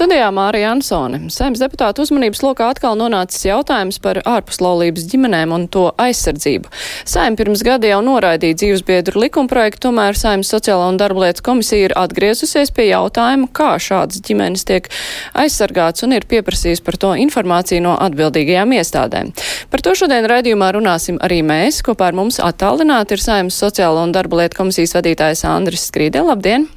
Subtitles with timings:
[0.00, 1.18] Studijā Mārija Ansone.
[1.28, 6.70] Saimnes deputāta uzmanības lokā atkal nonācis jautājums par ārpuslaulības ģimenēm un to aizsardzību.
[7.04, 11.96] Saim pirms gada jau noraidīja dzīvesbiedru likumprojektu, tomēr Saimnes sociālā un darba lietas komisija ir
[12.00, 14.88] atgriezusies pie jautājuma, kā šādas ģimenes tiek
[15.36, 19.36] aizsargāts un ir pieprasījis par to informāciju no atbildīgajām iestādēm.
[19.68, 21.84] Par to šodien raidījumā runāsim arī mēs.
[21.84, 26.24] Kopā ar mums attālināti ir Saimnes sociālo un darba lietu komisijas vadītājs Andris Skrīde.
[26.24, 26.70] Labdien!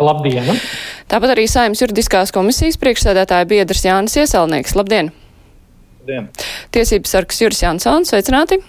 [0.00, 0.48] Labdien!
[1.10, 4.76] Tāpat arī Saimnes juridiskās komisijas priekšsēdētāja biedrs Jānis Ieselnieks.
[4.78, 5.10] Labdien!
[6.00, 6.28] Labdien.
[6.72, 8.60] Tiesības sargs Juris Jansons, sveicināti!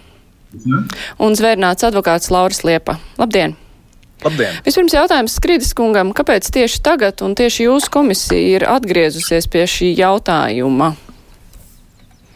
[0.52, 0.88] Mhm.
[1.24, 2.98] Un zvērnāts advokāts Lauris Liepa.
[3.22, 3.56] Labdien!
[4.26, 4.60] Labdien!
[4.66, 9.94] Vispirms jautājums Skrīdis kungam, kāpēc tieši tagad un tieši jūsu komisija ir atgriezusies pie šī
[9.98, 10.92] jautājuma?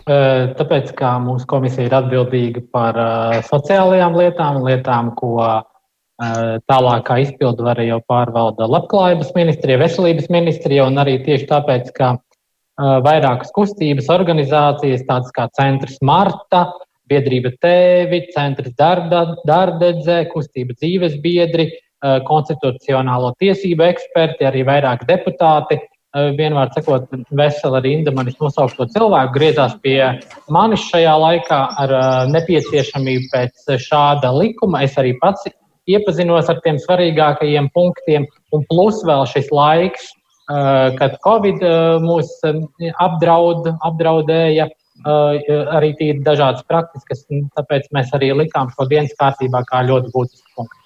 [0.06, 5.64] Tāpēc, kā mūsu komisija ir atbildīga par uh, sociālajām lietām, lietām, ko uh,
[6.20, 12.16] tālākā izpildvara jau pārvalda labklājības ministrija, veselības ministrija, un arī tieši tāpēc, ka
[12.78, 16.70] vairākas kustības organizācijas, tādas kā Centrs Marta,
[17.10, 21.70] Biedrība Tēvi, Centrs Darda, Dardedze, Kustība dzīves biedri,
[22.28, 25.80] konstitucionālo tiesību eksperti, arī vairāk deputāti,
[26.16, 30.00] vienmēr sakot, vesela rinda manis nosaukto cilvēku griezās pie
[30.54, 31.94] manis šajā laikā ar
[32.32, 34.86] nepieciešamību pēc šāda likuma.
[34.88, 35.48] Es arī pats
[35.90, 40.10] iepazinos ar tiem svarīgākajiem punktiem, un plus vēl šis laiks,
[41.00, 41.64] kad Covid
[42.06, 42.38] mūs
[43.02, 44.70] apdraud, apdraudēja.
[45.06, 47.26] Arī tīri dažādas praktiskas,
[47.58, 50.82] tāpēc mēs arī likām šo dienas kārtībā kā ļoti būtisku punktu.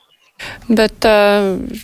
[0.71, 1.05] Bet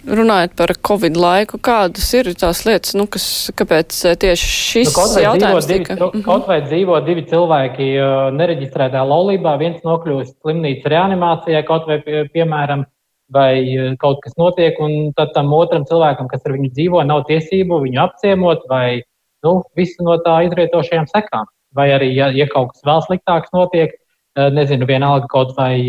[0.08, 3.94] runājot par Covid laiku, kādas ir tās lietas, nu, kas, kāpēc
[4.24, 5.98] tieši šis nu, jautājums divi, tika?
[6.00, 7.92] Divi, kaut vai dzīvo divi cilvēki
[8.40, 12.00] nereģistrētā laulībā, viens nokļūst slimnīcas reanimācijā, kaut vai,
[12.34, 12.88] piemēram,
[13.34, 17.82] vai kaut kas notiek, un tad tam otram cilvēkam, kas ar viņu dzīvo, nav tiesību
[17.86, 19.02] viņu apciemot vai,
[19.46, 21.50] nu, visu no tā izrietošajām sekām.
[21.76, 23.96] Vai arī, ja, ja kaut kas vēl sliktāks notiek,
[24.36, 25.80] nezinu, vienalga kaut vai,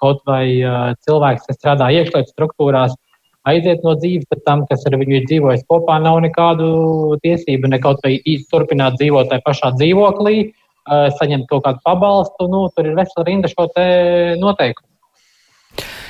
[0.00, 0.44] kaut vai
[1.06, 2.94] cilvēks, kas strādā iekšlietu struktūrās,
[3.46, 6.68] aiziet no dzīves, tad tam, kas ar viņu ir dzīvojis kopā, nav nekādu
[7.22, 8.18] tiesību ne kaut vai
[8.50, 10.36] turpināt dzīvot tajā pašā dzīvoklī,
[11.20, 12.48] saņemt kaut kādu pabalstu.
[12.50, 13.86] Nu, tur ir vesela rinda šo te
[14.42, 14.90] noteikumu.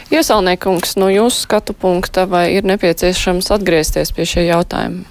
[0.07, 5.03] Iesaulniekungs, no jūsu skatu punkta, vai ir nepieciešams atgriezties pie šie jautājumi?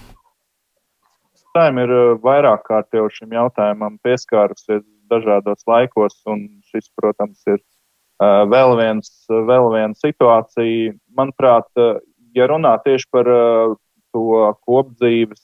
[1.51, 1.91] Saim ir
[2.23, 9.11] vairāk kārt jau šim jautājumam pieskārusies dažādos laikos, un šis, protams, ir uh, vēl, viens,
[9.27, 10.95] vēl viena situācija.
[11.19, 11.99] Manuprāt, uh,
[12.35, 13.27] ja runā tieši par
[14.15, 15.41] to kopdzīves,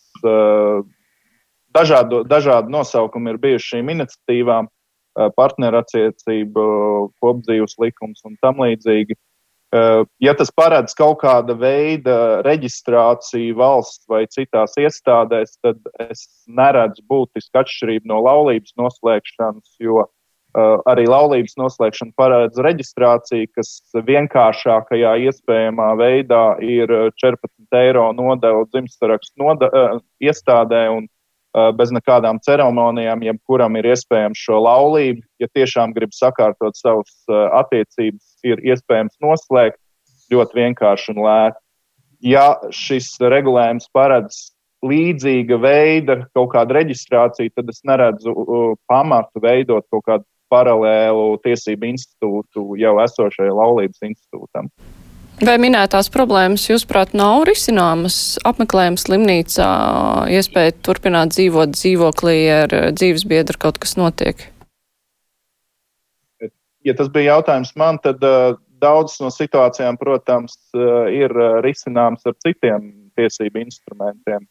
[1.76, 4.70] dažādu, dažādu nosaukumu ir bijuši šīm iniciatīvām,
[5.36, 6.64] partnerattiecību,
[7.20, 9.18] kopdzīves likums un tam līdzīgi.
[9.72, 17.06] Uh, ja tas paredz kaut kāda veida reģistrāciju valsts vai citās iestādēs, tad es neredzu
[17.08, 23.72] būtisku atšķirību no laulības noslēgšanas, jo uh, arī laulības noslēgšana paredz reģistrāciju, kas
[24.12, 26.92] vienkāršākajā iespējamā veidā ir
[27.24, 29.56] 14 eiro nodeva dzimstarakstu
[30.20, 31.08] iestādē un
[31.78, 37.12] bez nekādām ceremonijām, jebkuram ir iespējams šo laulību, ja tiešām grib sakārtot savas
[37.60, 39.80] attiecības ir iespējams noslēgt
[40.32, 41.62] ļoti vienkārši un lēti.
[42.32, 44.52] Ja šis regulējums paredz
[44.86, 48.34] līdzīga veida kaut kādu reģistrāciju, tad es neredzu
[48.90, 54.72] pamatu veidot kaut kādu paralēlu tiesību institūtu jau esošajai laulības institūtam.
[55.42, 58.38] Vai minētās problēmas, jūsuprāt, nav risināmas?
[58.46, 59.70] Apmeklējums slimnīcā,
[60.38, 64.52] iespēja turpināt dzīvot dzīvoklī ar dzīves biedru, kaut kas notiek?
[66.86, 71.34] ja tas bija jautājums man, tad uh, daudzas no situācijām, protams, uh, ir
[71.66, 74.48] risināmas ar citiem tiesību instrumentiem.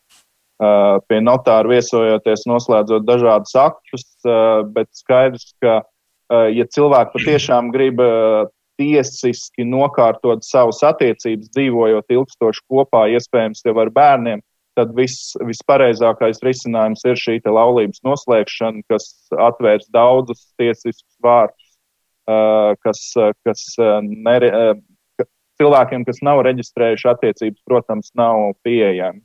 [0.60, 7.70] Uh, pie notāra viesojoties, noslēdzot dažādus aktus, uh, bet skaidrs, ka, uh, ja cilvēki patiešām
[7.72, 8.44] grib uh,
[8.80, 14.42] tiesiski nokārtot savus attiecības, dzīvojot ilgstoši kopā, iespējams, jau ar bērniem,
[14.78, 19.10] tad viss, vispareizākais risinājums ir šī laulības noslēgšana, kas
[19.50, 21.70] atvērs daudzus tiesiskus vārdus
[22.84, 23.00] kas,
[23.46, 23.64] kas
[24.02, 24.50] nere,
[25.60, 29.22] cilvēkiem, kas nav reģistrējuši attiecības, protams, nav pieejami.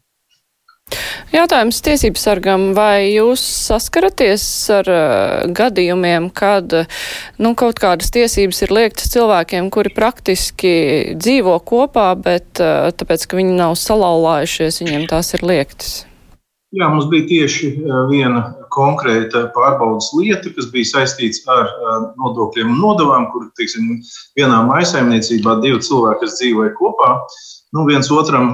[1.33, 4.45] Jautājums tiesību sargam, vai jūs saskaraties
[4.75, 6.75] ar uh, gadījumiem, kad
[7.42, 10.74] nu, kaut kādas tiesības ir liektas cilvēkiem, kuri praktiski
[11.18, 15.95] dzīvo kopā, bet uh, tāpēc, ka viņi nav salauzājušies, viņiem tās ir liektas?
[16.75, 17.69] Jā, mums bija tieši
[18.10, 18.42] viena
[18.74, 21.69] konkrēta pārbaudas lieta, kas bija saistīta ar
[22.19, 24.01] nodokļiem un nodevām, kur teiksim,
[24.36, 27.13] vienā maisaimniecībā divi cilvēki, dzīvoja kopā,
[27.78, 28.50] nu, viens otram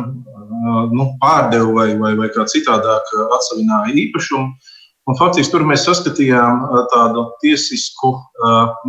[0.91, 4.77] nu, pārdeva vai, vai, vai kā citādāk atsavināja īpašumu.
[5.09, 8.13] Un faktiski tur mēs saskatījām tādu tiesisku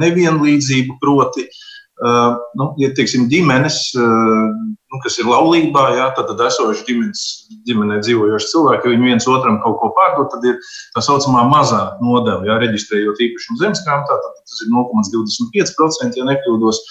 [0.03, 1.71] nevienlīdzību, proti, uh,
[2.03, 7.21] Uh, nu, ja teiksim, ģimenes, uh, nu, kas ir laulībā, jā, tad, tad esoši ģimenes,
[7.69, 10.57] ģimenē dzīvojoši cilvēki, ja viņi viens otram kaut ko pārdod, tad ir
[10.97, 16.83] tā saucamā mazā nodeva, jā, reģistrējot īpašumu zemesgrāmatā, tad tas ir 0,25%, ja nekļūdos.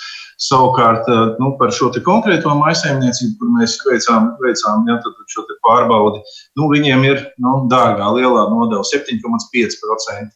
[0.41, 4.97] Savukārt uh, nu, par šo konkrēto maisaimniecību, kur mēs veicām, veicām ja,
[5.29, 6.21] šo pārbaudi,
[6.57, 10.31] nu, viņiem ir nu, dārgā, lielā nodeva 7,5%.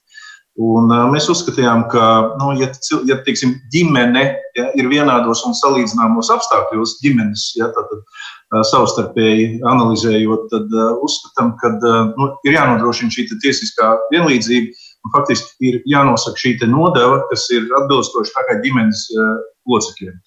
[0.56, 2.04] Un, uh, mēs uzskatījām, ka,
[2.40, 2.70] nu, ja,
[3.10, 4.22] ja teiksim, ģimene
[4.56, 11.56] ja, ir vienādos un salīdzināmos apstākļos, ģimenes ja, tad, uh, savstarpēji analizējot, tad uh, uzskatām,
[11.60, 14.86] ka uh, nu, ir jānodrošina šī tiesiskā vienlīdzība.
[15.14, 19.36] Faktiski ir jānosaka šī nodeva, kas ir atbilstoša kā ģimenes uh,
[19.70, 20.20] locekļiem.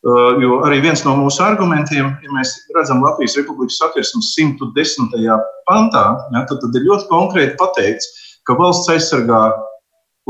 [0.00, 5.10] Uh, jo arī viens no mūsu argumentiem, ja mēs redzam Latvijas Republikas satversmes 110.
[5.68, 8.08] pantā, ja, tad, tad ir ļoti konkrēti pateikts,
[8.48, 9.42] ka valsts aizsargā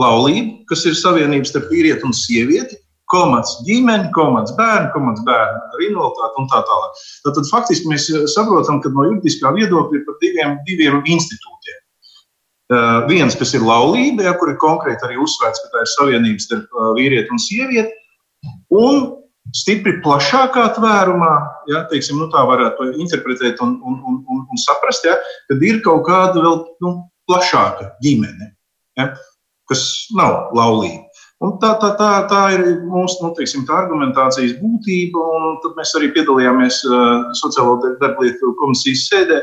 [0.01, 2.81] laulību, kas ir savienības starp vīrieti un sievieti,
[3.11, 7.05] komats ģimeni, komats bērnu, komats bērnu ar invaliditāti un tā tālāk.
[7.25, 11.79] Tad, tad faktiski mēs eh, saprotam, ka no juridiskā viedokļa ir par diviem, diviem institūtiem.
[12.71, 16.45] Uh, viens, kas ir laulība, ja, kur ir konkrēti arī uzsvērts, ka tā ir savienības
[16.47, 17.91] starp uh, vīrieti un sievieti,
[18.75, 19.09] un
[19.57, 21.33] stipri plašākā tvērumā,
[21.71, 25.17] ja, teiksim, nu, tā varētu interpretēt un, un, un, un, un saprast, ja,
[25.51, 26.95] kad ir kaut kāda vēl nu,
[27.31, 28.53] plašāka ģimene.
[28.99, 29.13] Ja
[29.71, 29.85] kas
[30.17, 31.07] nav laulība.
[31.41, 35.23] Un tā, tā, tā, tā ir mūsu nu, teiksim, argumentācijas būtība.
[35.63, 39.39] Tad mēs arī piedalījāmies uh, Sociālo darblietu komisijas sēdē.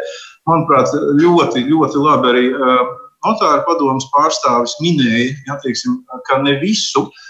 [0.48, 0.94] Manuprāt,
[1.24, 2.84] ļoti, ļoti labi arī uh,
[3.26, 5.98] notāra padomus pārstāvis minēja, ja, teiksim,
[6.30, 7.26] ka ne visu uh,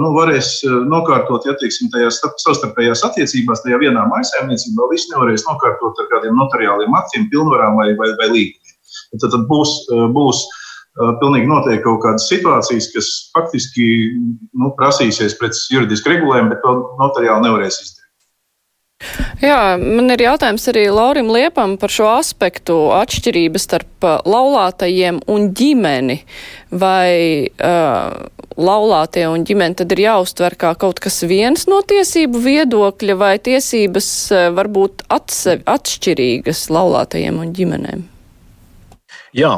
[0.00, 4.88] nu, varēs nokārtot ja, teiksim, tajās savstarpējās attiecībās, tajā vienā maisaimniecībā.
[4.92, 8.76] Viss nevarēs nokārtot ar kādiem notariāliem aktiem, pilnvarām vai, vai, vai līgumiem.
[9.20, 9.76] Tad, tad būs,
[10.14, 13.86] būs uh, pilnīgi noteikti kaut kādas situācijas, kas faktiski
[14.16, 17.96] nu, prasīsies pēc juridiska regulējuma, bet to notariāli nevarēs izdarīt.
[19.40, 26.18] Jā, man ir jautājums arī Laurim Liepam par šo aspektu atšķirības starp laulātajiem un ģimeni.
[26.82, 28.28] Vai uh,
[28.60, 34.08] laulātie un ģimene tad ir jāuztver kā kaut kas viens no tiesību viedokļa, vai tiesības
[34.36, 38.08] uh, var būt atsevi, atšķirīgas laulātajiem un ģimenēm?
[39.36, 39.52] Jā,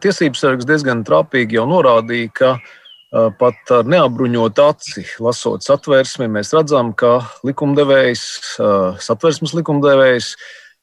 [0.00, 2.52] tiesības sargs diezgan trāpīgi jau norādīja, ka
[3.12, 8.22] pat ar neapbruņotu aci, lasot satversmi, mēs redzam, ka likumdevējs,
[9.04, 10.32] satversmes likumdevējs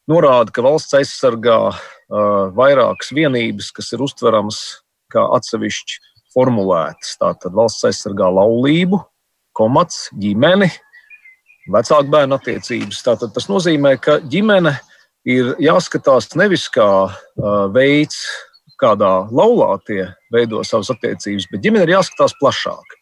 [0.09, 1.57] norāda, ka valsts aizsargā
[2.53, 4.61] vairākas vienības, kas ir uztveramas
[5.09, 5.97] kā atsevišķi
[6.35, 7.15] formulētas.
[7.21, 8.99] Tātad valsts aizsargā laulību,
[9.57, 10.69] komats, ģimeni,
[11.73, 13.01] vecāku bērnu attiecības.
[13.05, 14.75] Tātad tas nozīmē, ka ģimene
[15.29, 16.87] ir jāskatās nevis kā
[17.75, 18.21] veids,
[18.79, 22.98] kādā laulātie veido savas attiecības, bet ģimene ir jāskatās plašāk.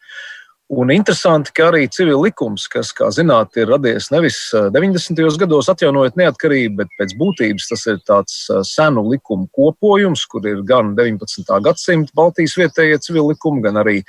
[0.67, 5.21] Un interesanti, ka arī civil likums, kas, kā zināt, ir radies nevis 90.
[5.39, 8.35] gados atjaunojot neatkarību, bet pēc būtības tas ir tāds
[8.67, 11.47] senu likumu kopojums, kur ir gan 19.
[11.63, 14.01] gadsimta Baltijas vietējie civil likumi, gan arī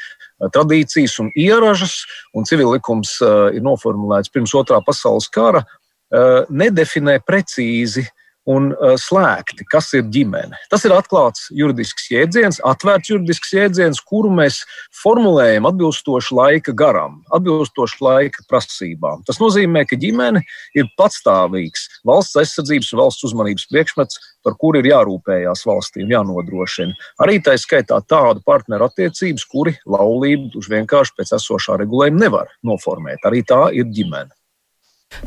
[0.42, 2.00] tradīcijas un ieražas.
[2.34, 5.62] Un civil likums ir noformulēts pirms otrā pasaules kara,
[6.08, 8.06] Eh, nedefinē precīzi
[8.48, 10.56] un eh, slēgti, kas ir ģimene.
[10.72, 14.62] Tas ir atklāts juridisks jēdziens, atvērts juridisks jēdziens, kuru mēs
[15.02, 19.24] formulējam atbilstoši laika garam, atbilstoši laika prasībām.
[19.28, 20.42] Tas nozīmē, ka ģimene
[20.78, 26.96] ir patstāvīgs valsts aizsardzības un valsts uzmanības priekšmets, par kuru ir jārūpējās valstīm, jānodrošina.
[27.24, 33.26] Arī tā skaitā tādu partneru attiecības, kuri laulību vienkārši pēc esošā regulējuma nevar noformēt.
[33.28, 34.37] Arī tā ir ģimene.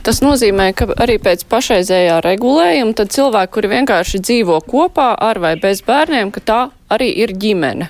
[0.06, 5.56] Tas nozīmē, ka arī pēc pašreizējā regulējuma tad cilvēki, kuri vienkārši dzīvo kopā ar vai
[5.62, 6.62] bez bērniem, ka tā
[6.94, 7.90] arī ir ģimene.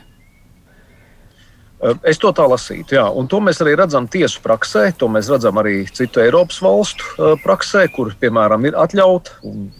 [2.05, 4.83] Es to tā lasītu, jā, un to mēs arī redzam tiesu praksē.
[5.01, 9.39] To mēs redzam arī citu Eiropas valstu praksē, kur, piemēram, ir atļauta.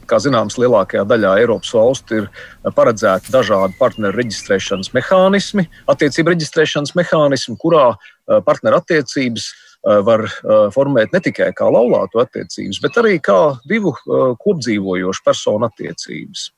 [0.09, 2.29] Kā zināms, lielākajā daļā Eiropas valstu ir
[2.73, 7.91] paredzēti dažādi partneru reģistrēšanas mehānismi, attiecību reģistrēšanas mehānismi, kurā
[8.49, 9.51] partneru attiecības
[9.83, 15.69] var eh, formēt ne tikai kā laulāto attiecības, bet arī kā divu eh, kopdzīvojošu personu
[15.69, 16.50] attiecības.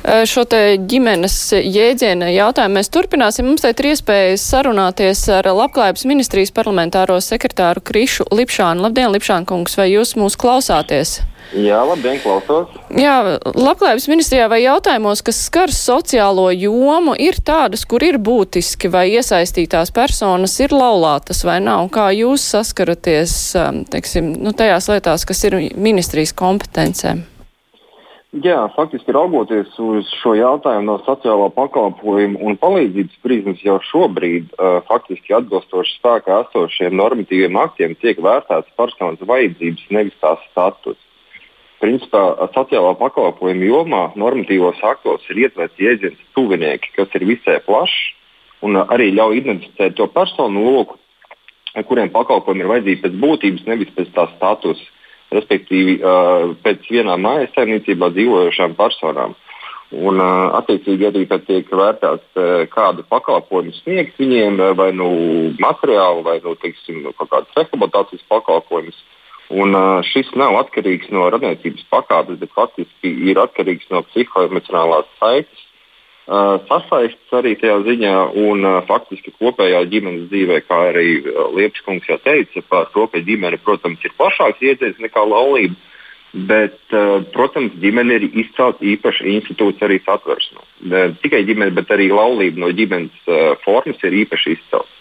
[0.00, 3.44] Šo te ģimenes jēdziena jautājumu mēs turpināsim.
[3.50, 8.80] Mums te ir iespējas sarunāties ar Labklājības ministrijas parlamentāro sekretāru Krišu Lipšānu.
[8.86, 11.18] Labdien, Lipšāna kungs, vai jūs mūs klausāties?
[11.50, 12.70] Jā, labdien, klausos.
[12.94, 19.08] Jā, Labklājības ministrijā vai jautājumos, kas skar sociālo jomu, ir tādas, kur ir būtiski vai
[19.16, 21.90] iesaistītās personas ir laulātas vai nav?
[21.92, 23.34] Kā jūs saskaraties,
[23.92, 27.26] teiksim, nu, tajās lietās, kas ir ministrijas kompetencēm?
[28.30, 34.76] Jā, faktiski raugoties uz šo jautājumu no sociālā pakalpojuma un palīdzības prizmas, jau šobrīd uh,
[34.86, 41.00] faktiski atbilstoši spēkā esošiem normatīviem aktiem tiek vērtēts personas vajadzības, nevis tās status.
[41.82, 42.22] Principā
[42.54, 47.98] sociālā pakalpojuma jomā normatīvos aktos ir ietverts jēdziens tuvinieki, kas ir visai plašs
[48.62, 51.00] un arī ļauj identificēt to personu loku,
[51.82, 54.86] kuriem pakalpojumi ir vajadzīgi pēc būtības, nevis pēc tā statusa
[55.34, 56.00] respektīvi
[56.64, 59.36] pēc vienā mājas saimniecībā dzīvojošām personām.
[59.90, 62.36] Un, attiecīgi, arī tad tiek vērtēts,
[62.70, 65.08] kādu pakalpojumu sniegt viņiem, vai nu
[65.58, 69.00] materiālu, vai nu, teiksim, kaut kādas rehabilitācijas pakalpojumus.
[69.50, 69.74] Un,
[70.06, 75.66] šis nav atkarīgs no radniecības pakāpes, bet faktiski ir atkarīgs no psihoemocionālās saites
[76.30, 82.06] sasaistas arī tajā ziņā, un uh, faktiski kopējā ģimenes dzīvē, kā arī uh, Liepas kungs
[82.06, 85.74] jau teica, par to, ka ģimene, protams, ir plašāks iedziens nekā laulība,
[86.30, 86.78] bet,
[87.34, 90.62] protams, ģimene ir izcelta īpaša institūcija arī satversmē.
[91.24, 93.24] Tikai ģimene, bet arī laulība no ģimenes
[93.64, 94.99] formas ir īpaši izcelta.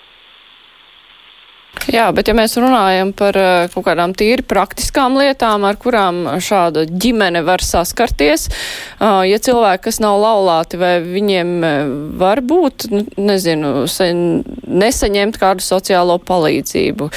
[1.88, 6.83] Jā, bet ja mēs runājam par eh, kaut kādām tīri praktiskām lietām, ar kurām šāda
[6.89, 8.50] ģimene var saskarties,
[9.00, 11.79] ja cilvēki, kas nav laulāti, vai viņiem eh,
[12.19, 13.88] var būt, nu, nezinu,
[14.83, 17.09] nesaņemt kādu sociālo palīdzību,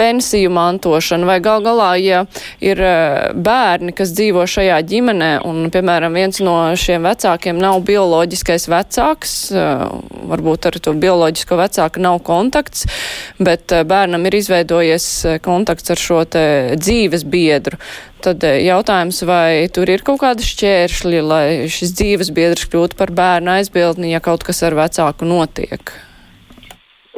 [0.00, 2.22] pensiju mantošanu, vai gal galā, ja
[2.64, 8.68] ir eh, bērni, kas dzīvo šajā ģimenē, un, piemēram, viens no šiem vecākiem nav bioloģiskais
[8.72, 9.84] vecāks, eh,
[10.32, 12.86] varbūt ar to bioloģisko vecāku nav kontakts,
[13.38, 15.10] bet eh, bērnam ir izveidojies
[15.44, 16.44] kontakts ar šo te
[16.80, 17.80] dzīves biedru.
[18.24, 23.58] Tad jautājums, vai tur ir kaut kāda šķēršļi, lai šis dzīves biedrs kļūtu par bērnu
[23.58, 25.92] aizbildni, ja kaut kas ar vecāku notiek?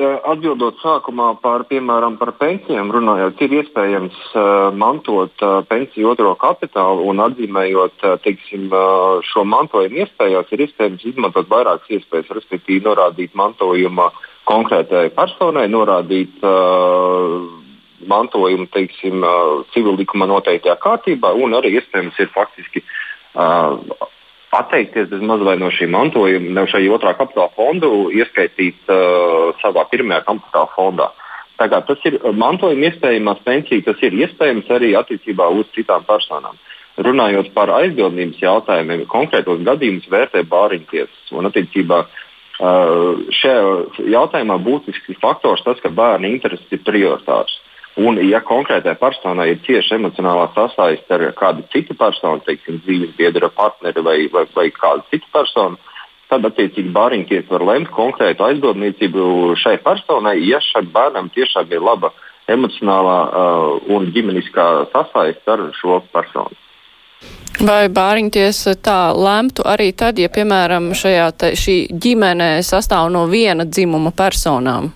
[0.01, 7.05] Atbildot sākumā par, piemēram, par pensijām, runājot, ir iespējams uh, mantot uh, pensiju otro kapitālu
[7.11, 13.37] un atzīmējot uh, teiksim, uh, šo mantojumu iespējās, ir iespējams izmantot vairākas iespējas, respektīvi norādīt
[13.37, 14.09] mantojuma
[14.49, 17.37] konkrētai personai, norādīt uh,
[18.09, 23.77] mantojumu teiksim, uh, civil likuma noteiktajā kārtībā un arī iespējams ir faktiski uh,
[24.53, 25.09] atteikties
[25.47, 31.09] vai no šī mantojuma, no šī otrā kapitāla fondu, ieskaitīt uh, savā pirmajā kapitāla fondā.
[31.61, 36.59] Tagad tas ir mantojuma iespējamās pensijas, tas ir iespējams arī attiecībā uz citām personām.
[37.01, 41.33] Runājot par aizbildnības jautājumiem, konkrētos gadījumus vērtē bāriņtiesas.
[41.33, 43.63] Un attiecībā uh, šajā
[44.13, 47.57] jautājumā būtisks faktors tas, ka bērna intereses ir prioritārs.
[48.01, 53.51] Un, ja konkrētai personai ir cieša emocionālā sasaiste ar kādu citu personu, teiksim, dzīves biedra,
[53.53, 55.77] partneri vai, vai, vai kādu citu personu,
[56.33, 59.27] tad attiecīgi bāriņtiesa var lemt konkrētu aizbildniecību
[59.61, 62.15] šai personai, ja šim bērnam tiešām ir laba
[62.49, 66.57] emocionālā uh, un ģimeniskā sasaiste ar šo personu.
[67.63, 73.69] Vai bāriņtiesa tā lemtu arī tad, ja, piemēram, šajā te, šī ģimene sastāv no viena
[73.69, 74.91] dzimuma personām?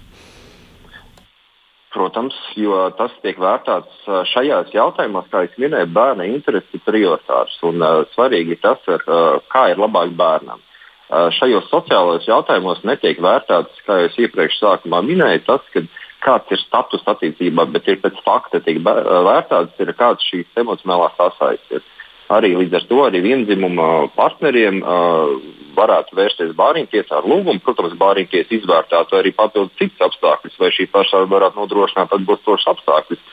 [1.97, 7.55] Protams, jo tas tiek vērtēts šajās jautājumos, kā jau minēju, bērna interesi prioritārs.
[7.65, 10.61] Un, uh, svarīgi ir tas, ar, uh, kā ir labāk bērnam.
[11.07, 15.87] Uh, šajos sociālajos jautājumos netiek vērtēts, kā jau iepriekš minēju, tas, ka
[16.27, 21.96] kāds ir status attiecībā, bet ir pēc fakta tiek vērtēts, ir kāds šīs emocionālās sasaistes
[22.33, 25.37] arī līdz ar to arī vienzimuma partneriem uh,
[25.77, 27.63] varētu vērsties bāriņtiesā ar lūgumu.
[27.65, 33.25] Protams, bāriņtiesa izvērtētu arī papildus citus apstākļus, vai šī persona varētu nodrošināt atbilstošus apstākļus.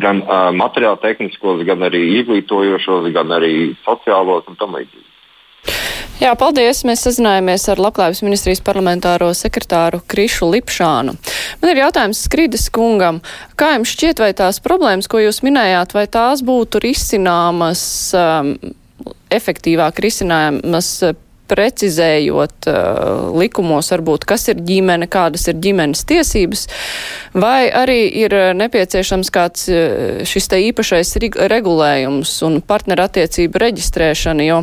[0.00, 3.54] Gan uh, materiāli tehniskos, gan arī izglītojošos, gan arī
[3.86, 5.09] sociālos un tam līdzīgi.
[6.20, 6.82] Jā, paldies.
[6.84, 11.14] Mēs sazinājāmies ar Labklājības ministrijas parlamentāro sekretāru Krišu Lipšānu.
[11.62, 13.22] Man ir jautājums Skridas kungam.
[13.56, 18.52] Kā jums šķiet, vai tās problēmas, ko jūs minējāt, vai tās būtu risināmas, um,
[19.32, 20.92] efektīvāk risināmas
[21.50, 26.66] precizējot uh, likumos, varbūt, kas ir ģimene, kādas ir ģimenes tiesības,
[27.34, 31.14] vai arī ir nepieciešams kāds uh, šis te īpašais
[31.50, 34.62] regulējums un partnerattiecību reģistrēšana, jo,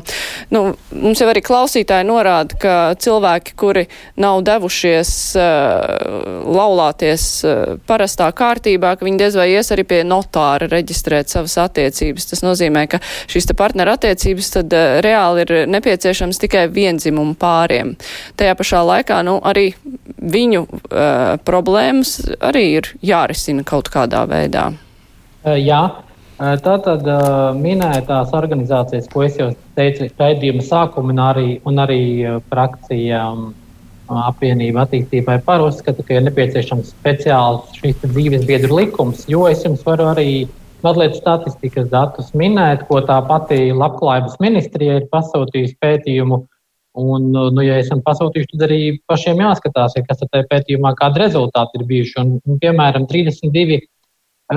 [0.56, 0.63] nu,
[0.96, 3.88] mums jau arī klausītāji norāda, ka cilvēki, kuri
[4.20, 10.70] nav devušies uh, laulāties uh, parastā kārtībā, ka viņi diez vai ies arī pie notāra
[10.72, 12.29] reģistrēt savas attiecības.
[12.32, 13.01] Tas nozīmē, ka
[13.32, 17.96] šīs partnerattiecības tad reāli ir nepieciešams tikai vienzimumu pāriem.
[18.40, 19.72] Tajā pašā laikā nu, arī
[20.18, 24.70] viņu uh, problēmas arī ir jārisina kaut kādā veidā.
[25.48, 25.82] Jā,
[26.38, 27.06] tātad
[27.58, 32.02] minētās organizācijas, ko es jau teicu, raidījuma sākumā, un arī, un arī
[32.50, 33.22] frakcija
[34.08, 39.84] apvienība attīstībai par uzskatu, ka ir nepieciešams speciāls šīs dzīves biedru likums, jo es jums
[39.88, 40.48] varu arī
[40.86, 46.44] mazliet statistikas datus minēt, ko tā pati labklājības ministrija ir pasūtījusi pētījumu.
[46.98, 51.77] Un, nu, ja esam pasūtījuši, tad arī pašiem jāskatās, ja kas tajā pētījumā kādi rezultāti
[51.77, 52.16] ir bijuši.
[52.24, 53.77] Un, un, piemēram, 32,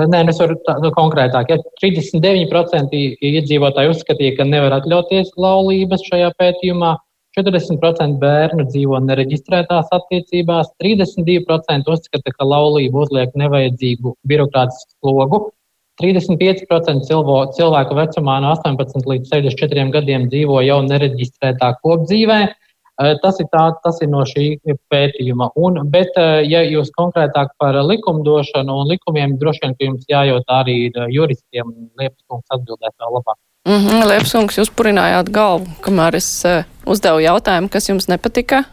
[0.01, 6.33] nē, es varu tā, nu, konkrētāk, ja 39% iedzīvotāji uzskatīja, ka nevar atļauties laulības šajā
[6.41, 6.95] pētījumā,
[7.37, 15.45] 40% bērnu dzīvo nereģistrētās attiecībās, 32% uzskata, ka laulība uzliek nevajadzīgu birokrātisku slogu,
[16.01, 17.07] 35%
[17.57, 22.41] cilvēku vecumā no 18 līdz 64 gadiem dzīvo jau nereģistrētā kopdzīvē.
[23.01, 24.59] Eh, tas ir, tā, tas ir no šī
[24.91, 25.51] pētījuma.
[25.57, 30.59] Un, bet, eh, ja jūs konkrētāk par likumdošanu un likumiem, droši vien, ka jums jājautā
[30.65, 30.75] arī
[31.13, 33.39] juristiem, Liepas kungs atbildēt vēl labāk.
[33.65, 36.43] Mm -hmm, Liepas kungs, jūs purinājāt galvu, kamēr es
[36.85, 38.65] uzdevu jautājumu, kas jums nepatika.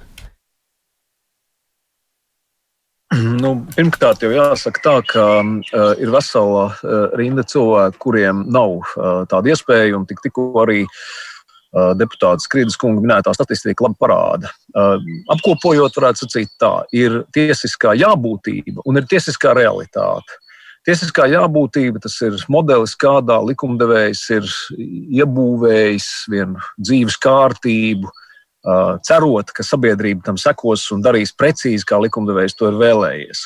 [3.42, 9.22] Nu, pirmkārt, jau jāsaka tā, ka uh, ir vesela uh, rinda cilvēku, kuriem nav uh,
[9.30, 14.52] tāda iespēja, un tik, tikko arī uh, deputāts Krīdas kunga minētā statistika labi parāda.
[14.74, 14.98] Uh,
[15.32, 20.40] apkopojot, varētu sacīt tā, ir tiesiskā jābūtība un ir tiesiskā realitāte.
[20.86, 24.52] Tiesiskā jābūtība tas ir modelis, kādā likumdevējs ir
[25.18, 28.27] iebūvējis vienu dzīves kārtību, uh,
[29.06, 33.44] cerot, ka sabiedrība tam sekos un darīs precīzi, kā likumdevējs to ir vēlējies.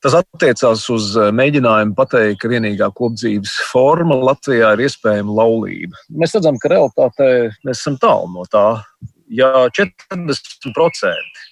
[0.00, 5.92] Tas attiecās uz mēģinājumu pateikt, ka vienīgā kopdzīves forma Latvijā ir iespējama laulība.
[6.16, 7.28] Mēs redzam, ka realitātē
[7.68, 8.80] mēs esam tālu no tā.
[9.28, 11.44] Ja 40%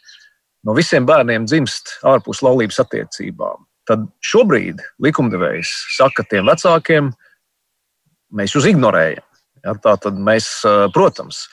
[0.64, 7.12] no visiem bērniem dzimst ārpus laulības attiecībām, tad šobrīd likumdevējs saka tiem vecākiem,
[8.32, 9.24] mēs jūs ignorējam.
[9.66, 10.48] Ja, tā tad mēs,
[10.94, 11.44] protams,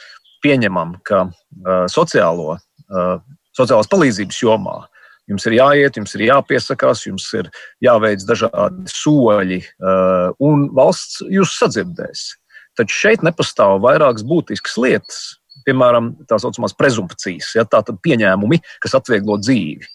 [0.46, 3.16] pieņemam, ka uh, sociālo, uh,
[3.58, 4.84] sociālās palīdzības jomā
[5.30, 7.50] jums ir jāiet, jums ir jāpiesakās, jums ir
[7.84, 12.28] jāveic dažādi soļi, uh, un valsts jūs sadzirdēs.
[12.76, 15.20] Taču šeit nepastāv vairākas būtiskas lietas,
[15.66, 19.88] piemēram, tā saucamās prezumpcijas, ja, tātad pieņēmumi, kas atvieglo dzīvi.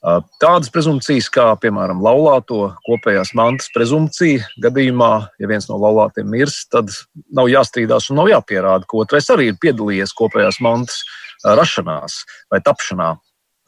[0.00, 6.88] Tādas prezumpcijas, kā piemēram laulāto kopējās mantas prezumpcija, gadījumā, ja viens no laulātiem mirst, tad
[7.36, 11.02] nav jāstrīdās un nav jāpierāda, ka otrais arī ir piedalījies kopējās mantas
[11.44, 13.12] rašanās vai tapšanā,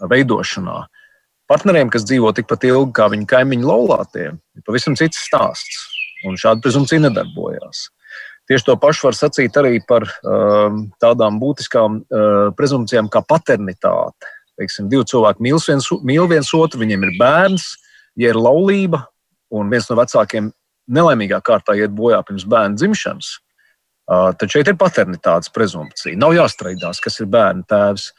[0.09, 0.81] veidošanā.
[1.53, 5.85] Partneriem, kas dzīvo tikpat ilgi kā viņu kaimiņu laulātie, ir pavisam cits stāsts,
[6.25, 7.90] un šāda prezumpcija nedarbojās.
[8.49, 14.88] Tieši to pašu var sacīt arī par um, tādām būtiskām uh, prezumpcijām kā paternitāte teiksim,
[14.92, 17.68] divi cilvēki mīl viens, mīl viens otru, viņiem ir bērns,
[18.18, 19.05] ja ir laulība,
[19.53, 20.51] un viens no vecākiem
[20.92, 23.33] nelaimīgā kārtā iet bojā pirms bērna dzimšanas,
[24.38, 26.18] tad šeit ir paternitātes prezumpcija.
[26.18, 28.11] Nav jāstrīdās, kas ir bērna tēvs.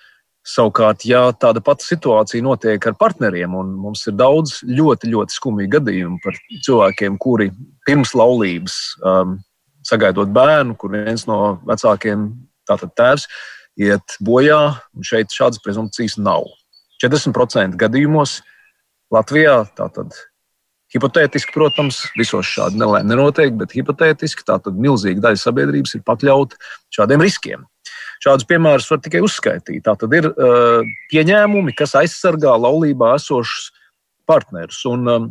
[0.43, 5.69] Savukārt, ja tāda pati situācija notiek ar partneriem, un mums ir daudz ļoti, ļoti skumju
[5.71, 7.47] gadījumu par cilvēkiem, kuri
[7.87, 8.75] pirms laulības
[9.07, 9.37] um,
[9.87, 12.27] sagaidot bērnu, kur viens no vecākiem,
[12.67, 13.29] tātad tēvs,
[13.79, 16.45] iet bojā, un šeit šādas prezumpcijas nav.
[17.03, 18.39] 40% gadījumos
[19.13, 20.15] Latvijā tātad
[20.93, 26.59] hipotētiski, protams, visos šādi nelēma nenotiek, bet hipotētiski tātad milzīga daļa sabiedrības ir pakļauta
[26.93, 27.65] šādiem riskiem.
[28.23, 29.83] Šādus piemērus var tikai uzskaitīt.
[29.83, 33.71] Tā tad ir uh, pieņēmumi, kas aizsargā laulībā esošus
[34.29, 34.79] partnerus.
[34.87, 35.25] Un, um,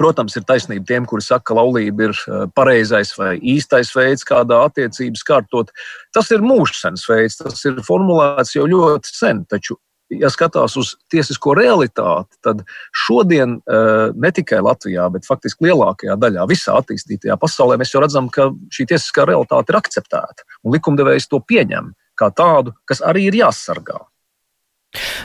[0.00, 4.62] Protams, ir taisnība tiem, kuri saka, ka laulība ir eh, pareizais vai īstais veids, kādā
[4.64, 5.72] attiecības kārtot.
[6.16, 9.44] Tas ir mūžsens veids, tas ir formulēts jau ļoti sen.
[9.50, 9.76] Taču,
[10.14, 12.62] ja skatās uz tiesisko realitāti, tad
[13.04, 18.32] šodien eh, ne tikai Latvijā, bet faktiski lielākajā daļā visā attīstītajā pasaulē mēs jau redzam,
[18.32, 23.42] ka šī tiesiskā realitāte ir akceptēta un likumdevējs to pieņem kā tādu, kas arī ir
[23.42, 24.00] jāsargā.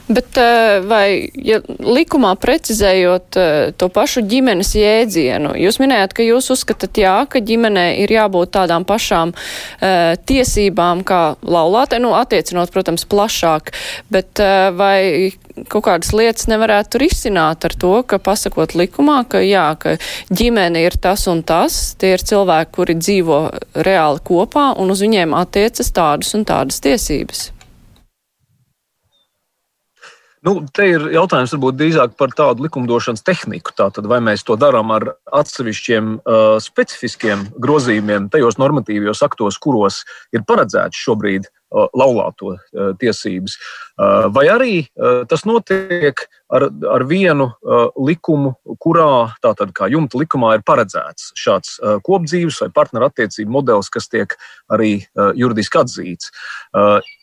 [0.05, 0.37] Bet
[0.85, 3.37] vai ja likumā precizējot
[3.81, 8.85] to pašu ģimenes jēdzienu, jūs minējāt, ka jūs uzskatāt, jā, ka ģimenē ir jābūt tādām
[8.85, 13.73] pašām uh, tiesībām kā laulātē, nu, attiecinot, protams, plašāk,
[14.13, 15.33] bet uh, vai
[15.71, 19.95] kaut kādas lietas nevarētu risināt ar to, ka pasakot likumā, ka jā, ka
[20.29, 23.41] ģimene ir tas un tas, tie ir cilvēki, kuri dzīvo
[23.87, 27.54] reāli kopā un uz viņiem attiecas tādas un tādas tiesības.
[30.45, 33.73] Nu, te ir jautājums varbūt drīzāk par tādu likumdošanas tehniku.
[33.73, 40.03] Tātad, vai mēs to darām ar atsevišķiem uh, specifiskiem grozījumiem tajos normatīvajos aktos, kuros
[40.35, 42.55] ir paredzēts šobrīd laulāto
[43.01, 43.57] tiesības.
[44.35, 44.73] Vai arī
[45.29, 47.49] tas notiek ar, ar vienu
[47.97, 54.35] likumu, kurā, tātad kā jumta likumā, ir paredzēts šāds kopdzīves vai partnerattiecību modelis, kas tiek
[54.71, 54.97] arī
[55.37, 56.31] juridiski atzīts.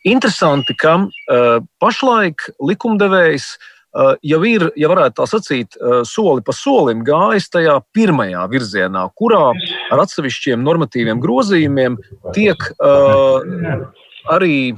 [0.08, 0.98] Interesanti, ka
[1.82, 3.54] pašlaik likumdevējs
[4.24, 5.76] jau ir, ja varētu tā sacīt,
[6.08, 9.50] soli pa solim gājis tajā pirmajā virzienā, kurā
[9.92, 11.98] ar atsevišķiem normatīviem grozījumiem
[12.32, 13.44] tiek uh,
[14.30, 14.74] arī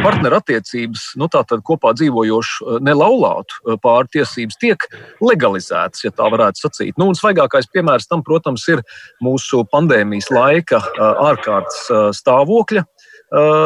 [0.00, 4.86] partnerattiecības, nu, tātad kopā dzīvojošu eh, nelaulātu eh, pārtiesības tiek
[5.24, 6.96] legalizētas, ja tā varētu sacīt.
[7.00, 8.82] Nu, un svaigākais piemērs tam, protams, ir
[9.24, 11.84] mūsu pandēmijas laika eh, ārkārtas
[12.18, 12.86] stāvokļa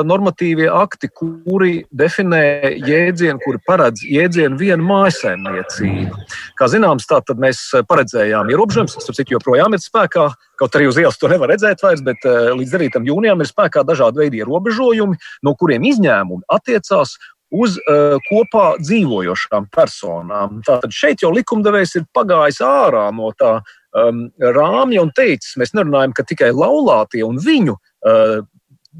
[0.06, 2.42] normatīvie akti, kuri definē
[2.86, 6.26] jēdzienu, kuri paredz jēdzienu vienu mājsaimniecību.
[6.58, 10.28] Kā zināms, tā tad mēs paredzējām ierobežojumus, starp citu, joprojām ir spēkā,
[10.60, 13.00] kaut arī uz ielas to nevar redzēt vairs, bet līdz 9.
[13.10, 17.16] jūnijam ir spēkā dažādi veidi ierobežojumi, no kuriem izņēmumi attiecās
[17.54, 20.60] uz uh, kopā dzīvojošām personām.
[20.66, 23.60] Tātad šeit jau likumdevējs ir pagājis ārā no tā
[23.94, 28.42] um, rāmja un teicis, mēs nerunājam, ka tikai laulātie un viņu uh,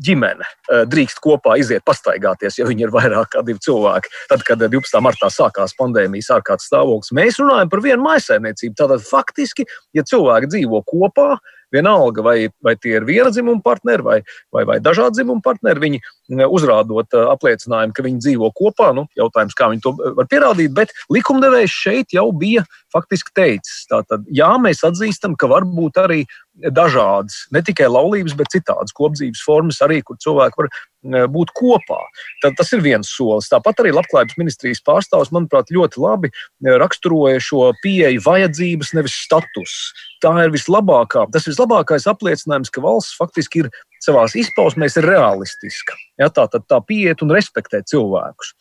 [0.04, 4.12] ģimene eh, drīkst kopā iziet pastaigāties, ja viņi ir vairāk kā divi cilvēki.
[4.30, 5.00] Tad, kad 12.
[5.04, 8.76] martā sākās pandēmijas ārkārtas stāvoklis, mēs runājam par vienu maisaimniecību.
[8.78, 11.36] Tātad faktiski, ja cilvēki dzīvo kopā,
[11.72, 14.18] vienalga vai, vai tie ir viena dzimuma partneri vai,
[14.54, 18.92] vai, vai dažādi dzimuma partneri, viņi mm, uzrādot eh, apliecinājumu, ka viņi dzīvo kopā.
[18.96, 23.84] Nu, jautājums, kā viņi to var pierādīt, bet likumdevējs šeit jau bija faktiski teicis.
[23.92, 26.24] Tātad, jā, mēs atzīstam, ka var būt arī
[26.72, 31.98] dažādas, ne tikai laulības, bet citādas kopdzīves formas, arī kur cilvēki var e, būt kopā.
[32.42, 33.50] Tad tas ir viens solis.
[33.52, 39.76] Tāpat arī Labklājības ministrijas pārstāvs, manuprāt, ļoti labi e, raksturoja šo pieeju vajadzības, nevis status.
[40.24, 43.70] Tā ir vislabākā, tas vislabākais apliecinājums, ka valsts faktiski ir
[44.06, 45.96] savā izpausmēs ir realistiska.
[46.20, 48.52] Ja, tā tad tā pieiet un respektē cilvēkus.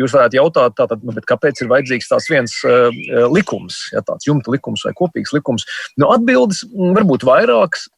[0.00, 2.88] Jūs varētu jautāt, tātad, nu, kāpēc ir vajadzīgs tāds viens uh,
[3.32, 5.66] likums, ja, tāds jumta likums vai kopīgs likums?
[6.00, 7.88] Nu, atbildes varbūt vairākas,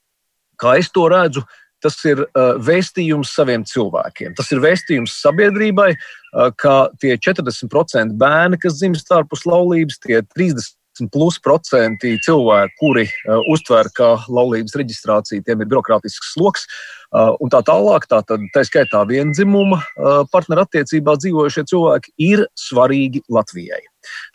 [0.60, 1.44] kā es to redzu.
[1.84, 4.32] Tas ir uh, vēstījums saviem cilvēkiem.
[4.38, 10.73] Tas ir vēstījums sabiedrībai, uh, ka tie 40% bērni, kas dzimst ārpus laulības, tie 30
[11.12, 16.68] plus procenti cilvēku, kuri uh, uztver, ka laulības reģistrācija tiem ir birokrātisks sloks.
[17.14, 23.24] Uh, un tā tālāk, tā, tad, tā skaitā vienzimuma uh, partnerattiecībā dzīvojušie cilvēki ir svarīgi
[23.32, 23.82] Latvijai.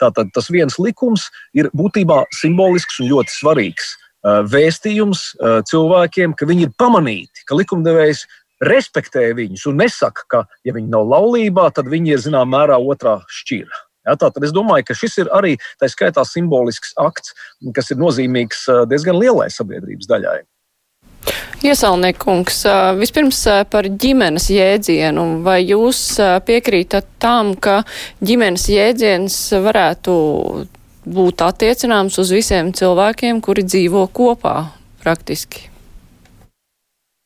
[0.01, 3.95] Tātad tas viens likums ir būtībā simbolisks un ļoti svarīgs
[4.51, 5.19] vēstījums
[5.69, 8.25] cilvēkiem, ka viņi ir pamanīti, ka likumdevējs
[8.67, 13.19] respektē viņus un nesaka, ka, ja viņi nav laulībā, tad viņi ir zināmā mērā otrā
[13.31, 13.85] šķira.
[14.07, 17.35] Ja, Tātad es domāju, ka šis ir arī tā skaitā simbolisks akts,
[17.75, 20.39] kas ir nozīmīgs diezgan lielai sabiedrības daļai.
[21.59, 22.61] Iesaulniekungs,
[22.95, 25.25] vispirms par ģimenes jēdzienu.
[25.43, 25.99] Vai jūs
[26.47, 27.81] piekrītat tam, ka
[28.23, 29.35] ģimenes jēdziens
[29.65, 30.13] varētu
[31.09, 34.55] būt attiecināms uz visiem cilvēkiem, kuri dzīvo kopā
[35.03, 35.67] praktiski?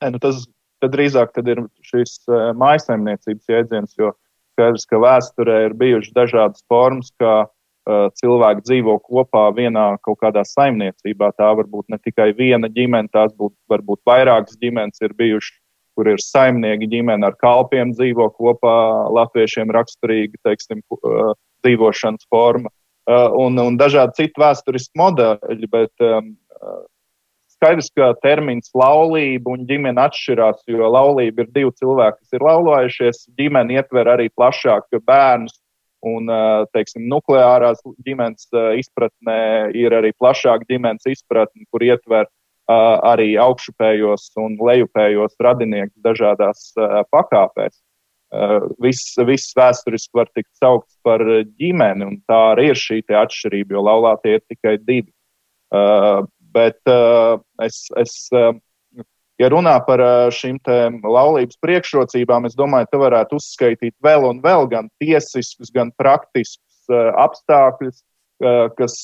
[0.02, 0.42] Nē, nu tas
[0.82, 2.18] drīzāk ir šis
[2.58, 4.16] mājasemniecības jēdziens, jo
[4.54, 10.46] Skaidrs, ka vēsturē ir bijušas dažādas formas, kā uh, cilvēki dzīvo kopā vienā kaut kādā
[10.46, 11.32] saimniecībā.
[11.40, 15.58] Tā var būt ne tikai viena ģimene, tās būt, varbūt vairākas ģimenes ir bijušas,
[15.98, 18.78] kur ir saimnieki ģimene ar kalpiem dzīvo kopā,
[19.14, 21.34] latviešiem raksturīga, teiksim, uh,
[21.66, 22.70] dzīvošanas forma.
[23.04, 26.36] Uh, un, un dažādi citi vēsturiski modeļi, bet um,
[27.64, 33.22] Skaidrs, ka termins laulība un ģimene atšķirās, jo laulība ir divi cilvēki, kas ir laulājušies.
[33.40, 35.56] Ģimene ietver arī plašāk bērnus,
[36.04, 36.28] un
[36.76, 38.50] teiksim, nukleārās ģimenes
[38.82, 39.38] izpratnē
[39.80, 42.28] ir arī plašāka ģimenes izpratne, kur ietver
[42.68, 46.68] arī augšupējos un lejupējos radiniekus dažādās
[47.16, 47.80] pakāpēs.
[48.84, 51.24] Viss, viss vēsturiski var tikt saukts par
[51.56, 55.14] ģimeni, un tā arī ir šī atšķirība, jo laulātie ir tikai divi.
[55.74, 58.54] Uh, Bet uh, es, es uh,
[59.42, 60.02] Ja runā par
[60.34, 60.60] šīm
[61.02, 68.04] laulības priekšrocībām, es domāju, ka varētu uzskaitīt vēl un vēl gan tiesiskus, gan praktiskus apstākļus,
[68.78, 68.98] kas,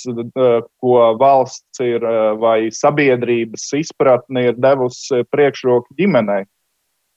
[0.83, 2.05] ko valsts ir
[2.41, 6.45] vai sabiedrības izpratne ir devusi priekšroku ģimenei,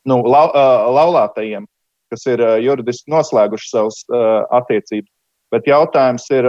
[0.09, 0.49] nu, lau,
[0.97, 1.69] laulātajiem,
[2.13, 4.03] kas ir juridiski noslēguši savas
[4.49, 5.11] attiecības.
[5.53, 6.49] Bet jautājums ir,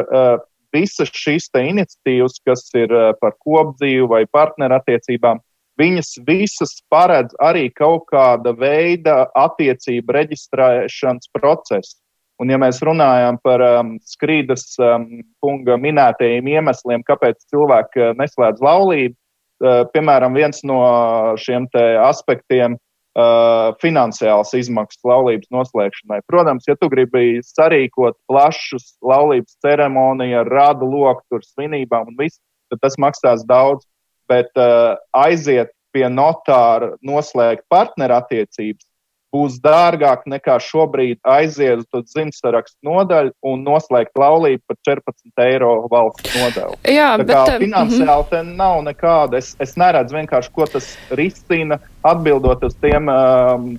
[0.74, 5.42] visas šīs iniciatīvas, kas ir par kopdzīvu vai partnerattiecībām,
[5.80, 11.98] viņas visas paredz arī kaut kāda veida attiecību reģistrēšanas procesu.
[12.42, 15.06] Un, ja mēs runājam par um, skrīdas um,
[15.44, 20.80] kunga minētajiem iemesliem, kāpēc cilvēki uh, neslēdz laulību, uh, piemēram, viens no
[21.40, 21.70] šiem
[22.04, 22.82] aspektiem uh,-
[23.84, 26.24] finansiāls izmaksas laulības noslēgšanai.
[26.26, 32.42] Protams, ja tu gribi sarīkot plašus laulības ceremoniju ar rādu loku, tur svinībām un visu,
[32.74, 33.86] tad tas maksās daudz
[34.30, 38.86] bet uh, aiziet pie notāra, noslēgt partnerattiecības,
[39.34, 46.38] būs dārgāk nekā šobrīd aiziet uz dzimstarakstu nodaļu un noslēgt laulību par 14 eiro valsts
[46.38, 46.78] nodevu.
[46.86, 49.42] Jā, Tā bet kā finansiāli te nav nekāda.
[49.42, 53.10] Es, es neredzu vienkārši, ko tas risina, atbildot uz tiem,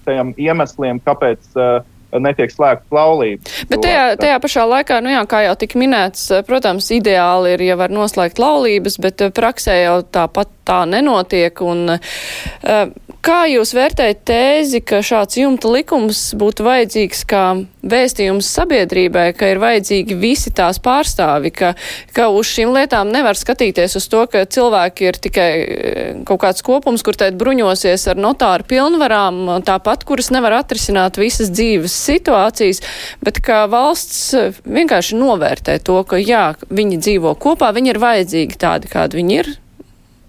[0.06, 1.84] tiem iemesliem, kāpēc uh,
[2.22, 3.50] netiek slēgta laulība.
[3.70, 7.78] Bet tajā, tajā pašā laikā, nu jā, kā jau tika minēts, protams, ideāli ir, ja
[7.80, 11.64] var noslēgt laulības, bet praksē jau tāpat tā nenotiek.
[11.64, 12.84] Un, uh,
[13.24, 17.44] Kā jūs vērtējat tēzi, ka šāds jumta likums būtu vajadzīgs kā
[17.80, 21.70] vēstījums sabiedrībai, ka ir vajadzīgi visi tās pārstāvi, ka,
[22.12, 26.66] ka uz šīm lietām nevar skatīties uz to, ka cilvēki ir tikai eh, kaut kāds
[26.68, 32.84] kopums, kur tēt bruņosies ar notāru pilnvarām, tāpat, kuras nevar atrisināt visas dzīves situācijas,
[33.24, 34.34] bet ka valsts
[34.68, 39.54] vienkārši novērtē to, ka jā, viņi dzīvo kopā, viņi ir vajadzīgi tādi, kādi viņi ir,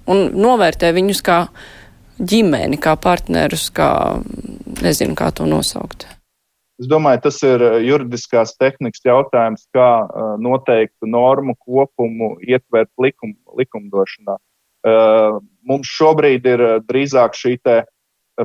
[0.08, 1.48] un novērtē viņus kā
[2.20, 3.90] ģimeni, kā partnerus, kā
[4.82, 6.08] nezinu, kā to nosaukt?
[6.76, 13.32] Es domāju, tas ir uh, juridiskās tehnikas jautājums, kā uh, noteiktu normu kopumu ietvert likum,
[13.56, 14.36] likumdošanā.
[14.86, 17.56] Uh, mums šobrīd ir drīzāk šī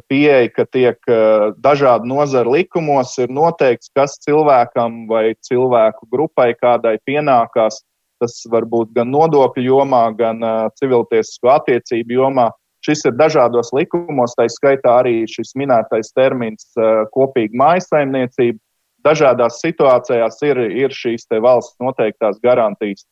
[0.06, 1.10] pieeja, ka tiek
[1.58, 7.82] dažādu nozaru likumos ir noteikts, kas cilvēkam vai cilvēku grupai kādai pienākās.
[8.22, 10.38] Tas var būt gan nodokļu jomā, gan
[10.78, 12.46] civiltiesisko attiecību jomā.
[12.84, 16.70] Šis ir dažādos likumos, tā skaitā arī šis minētais termins
[17.14, 18.58] kopīga mājasaimniecība.
[19.04, 23.06] Dažādās situācijās ir, ir šīs valsts noteiktās garantijas.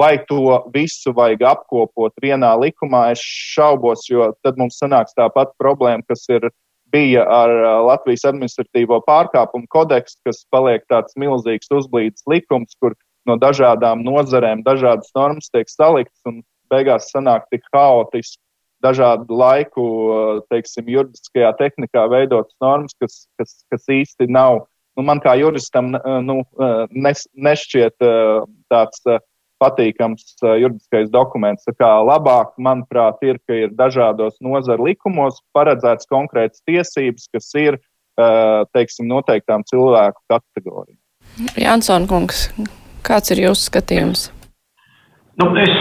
[0.00, 5.52] Vai to visu vajag apkopot vienā likumā, es šaubos, jo tad mums sanāks tā pati
[5.60, 6.48] problēma, kas ir
[6.94, 7.52] bija ar
[7.86, 12.96] Latvijas administratīvo pārkāpumu kodeksu, kas paliek tāds milzīgs uzblīdes likums, kur
[13.28, 18.40] no dažādām nozarēm dažādas normas tiek saliktas un beigās sanāk tik haotiski
[18.84, 19.84] dažādu laiku,
[20.52, 24.64] teiksim, juridiskajā tehnikā veidotas normas, kas, kas, kas īsti nav.
[24.94, 26.42] Nu, man kā juristam nu,
[26.94, 28.04] nes, nešķiet
[28.70, 29.00] tāds
[29.62, 31.66] patīkams juridiskais dokuments.
[31.66, 37.80] Tā kā labāk, manuprāt, ir, ka ir dažādos nozaru likumos paredzēts konkrētas tiesības, kas ir,
[38.76, 41.00] teiksim, noteiktām cilvēku kategorijām.
[41.58, 42.46] Jansson kungs,
[43.06, 44.28] kāds ir jūsu skatījums?
[45.40, 45.72] Nu, es,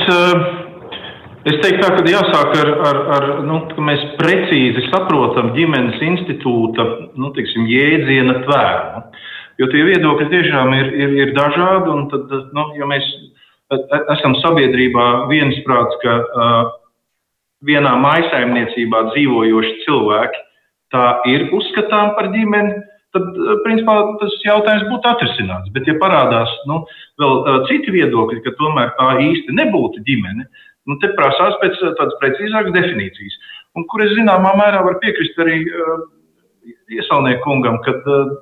[1.43, 6.85] Es teiktu, tā, ka jāsāk ar, ar, ar nu, ka mēs precīzi saprotam ģimenes institūta
[7.19, 9.01] nu, tiksim, jēdziena tvērumu.
[9.59, 11.97] Jo tie viedokļi tiešām ir, ir, ir dažādi.
[12.13, 16.71] Tad, nu, ja mēs e, e, esam sabiedrībā viensprāts, ka uh,
[17.67, 20.41] vienā maisaimniecībā dzīvojoši cilvēki
[20.95, 22.79] tā ir uzskatām par ģimeni,
[23.13, 23.29] tad,
[23.67, 25.75] principā, tas jautājums būtu atrisināts.
[25.75, 26.85] Bet, ja parādās nu,
[27.19, 30.47] vēl uh, citi viedokļi, ka tomēr tā īsti nebūtu ģimene,
[30.89, 33.37] Nu, te prasās pēc eh, tādas precīzākas definīcijas,
[33.77, 36.03] un kur es zināmā mērā varu piekrist arī uh,
[36.93, 38.33] iesaulnieku kungam, kad uh,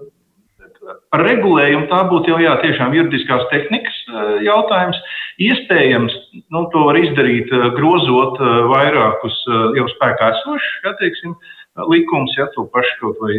[1.13, 4.99] par regulējumu tā būtu jau jā, tiešām juridiskās tehnikas uh, jautājums.
[5.41, 6.17] Iespējams,
[6.51, 11.61] nu, to var izdarīt uh, grozot uh, vairākus uh, jau spēkā esošus, ja teiksim, uh,
[11.76, 13.38] likums, ja to pašu kaut vai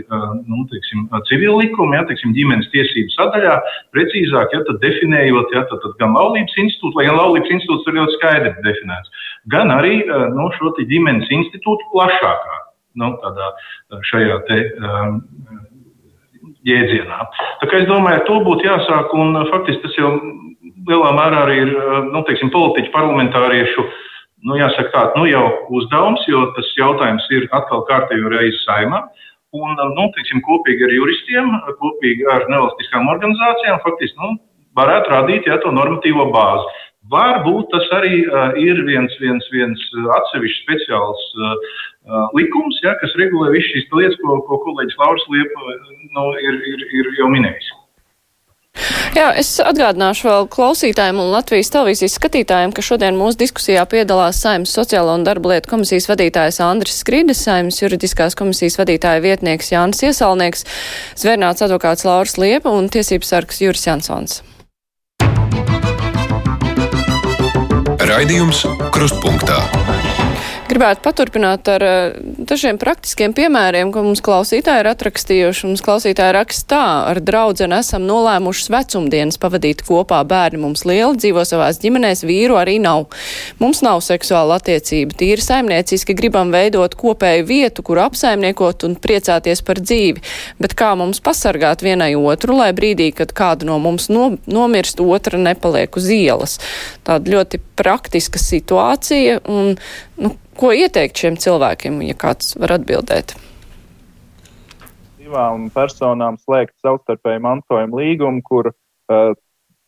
[0.49, 3.59] nu, teiksim, civil likumu, ja teiksim, ģimenes tiesību sadaļā,
[3.92, 7.99] precīzāk, ja tad definējot, ja tad, tad gan laulības institūtu, lai gan laulības institūts ir
[8.01, 9.99] ļoti skaidri definēts, gan arī
[10.33, 12.57] nu, šo ģimenes institūtu plašākā,
[13.03, 13.53] nu, tādā
[14.12, 14.62] šajā te.
[14.81, 15.21] Um,
[16.62, 17.16] jēdzienā.
[17.59, 20.12] Tā kā es domāju, ar to būtu jāsāk, un faktiski tas jau
[20.87, 21.73] lielā mērā arī ir
[22.12, 23.97] nu, teiksim, politiķu parlamentāriešu uh,
[24.46, 25.44] nu, jāsaka, tā, nu, jau
[25.78, 29.05] uzdevums, jo tas jautājums ir atkal kārtējo reizi saimā.
[29.52, 31.50] Un, nu, teiksim, kopīgi ar juristiem,
[31.81, 34.38] kopīgi ar nevalstiskām organizācijām, faktiski nu,
[34.78, 36.78] varētu radīt ja, to normatīvo bāzi.
[37.12, 39.81] Varbūt tas arī uh, ir viens, viens, viens
[40.16, 41.55] atsevišķs speciāls uh,
[42.38, 45.76] likums, ja, kas regulē visas šīs lietas, ko, ko kolēģis Lauris Liepa
[46.16, 47.72] nu, ir, ir, ir jau minējis.
[49.12, 54.72] Jā, es atgādināšu vēl klausītājiem un Latvijas televīzijas skatītājiem, ka šodien mūsu diskusijā piedalās Saimnes
[54.72, 60.64] sociālo un darba lietu komisijas vadītājs Andris Skrīdis, Saimnes juridiskās komisijas vadītāja vietnieks Jānis Iesalnieks,
[61.20, 64.40] zvērnāts advokāts Lauris Liepa un tiesības sargs Juris Jansons.
[68.02, 68.64] Raidījums
[68.96, 69.61] Krustpunktā.
[70.72, 72.14] Gribētu paturpināt ar eh,
[72.48, 75.66] dažiem praktiskiem piemēriem, ko mums klausītāji ir atrakstījuši.
[75.68, 80.22] Mums klausītāji raksta tā, ar draudzeni esam nolēmušas vecumdienas pavadīt kopā.
[80.24, 83.04] Bērni mums lieli, dzīvo savās ģimenēs, vīru arī nav.
[83.61, 89.82] Mums nav seksuāla attiecība, tīri saimnieciski gribam veidot kopēju vietu, kur apsaimniekot un priecāties par
[89.82, 90.24] dzīvi.
[90.62, 95.42] Bet kā mums pasargāt vienai otru, lai brīdī, kad kāda no mums no, nomirst, otra
[95.42, 96.56] nepaliek uz ielas?
[97.04, 99.42] Tāda ļoti praktiska situācija.
[99.52, 99.76] Un,
[100.22, 103.34] nu, Ko ieteikt šiem cilvēkiem, ja kāds var atbildēt?
[105.22, 109.32] Divām personām slēgt savstarpēju mantojumu līgumu, kur uh,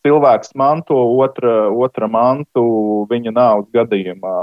[0.06, 2.64] cilvēks manto otra, otra mantu
[3.10, 4.34] viņa nāves gadījumā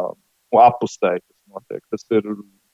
[0.61, 1.81] apustē, kas notiek.
[1.89, 2.27] Tas ir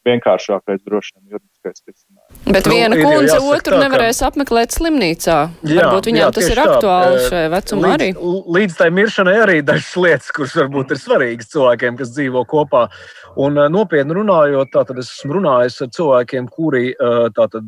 [0.07, 2.41] vienkāršākais droši vien juridiskais risinājums.
[2.47, 4.31] Bet nu, viena kundze otru tā, nevarēs ka...
[4.31, 5.37] apmeklēt slimnīcā.
[5.67, 7.27] Jā, Varbūt viņām jā, tas ir aktuāli tā.
[7.27, 8.09] šajā vecumā līdz, arī.
[8.57, 12.87] Līdz tai miršanai arī dažas lietas, kuras varbūt ir svarīgas cilvēkiem, kas dzīvo kopā.
[13.37, 16.93] Un nopietni runājot, tātad es esmu runājis ar cilvēkiem, kuri
[17.37, 17.67] tātad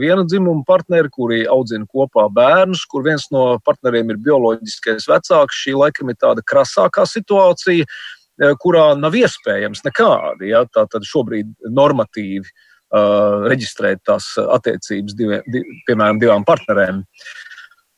[0.00, 5.62] viena dzimuma partneri, kuri audzina kopā bērnus, kur viens no partneriem ir bioloģiskais vecāks.
[5.62, 7.86] Šī laikam ir tāda krasākā situācija
[8.62, 16.20] kurā nav iespējams nekādi, ja, tātad šobrīd normatīvi uh, reģistrēt tās attiecības, diviem, div, piemēram,
[16.22, 17.02] divām partnerēm.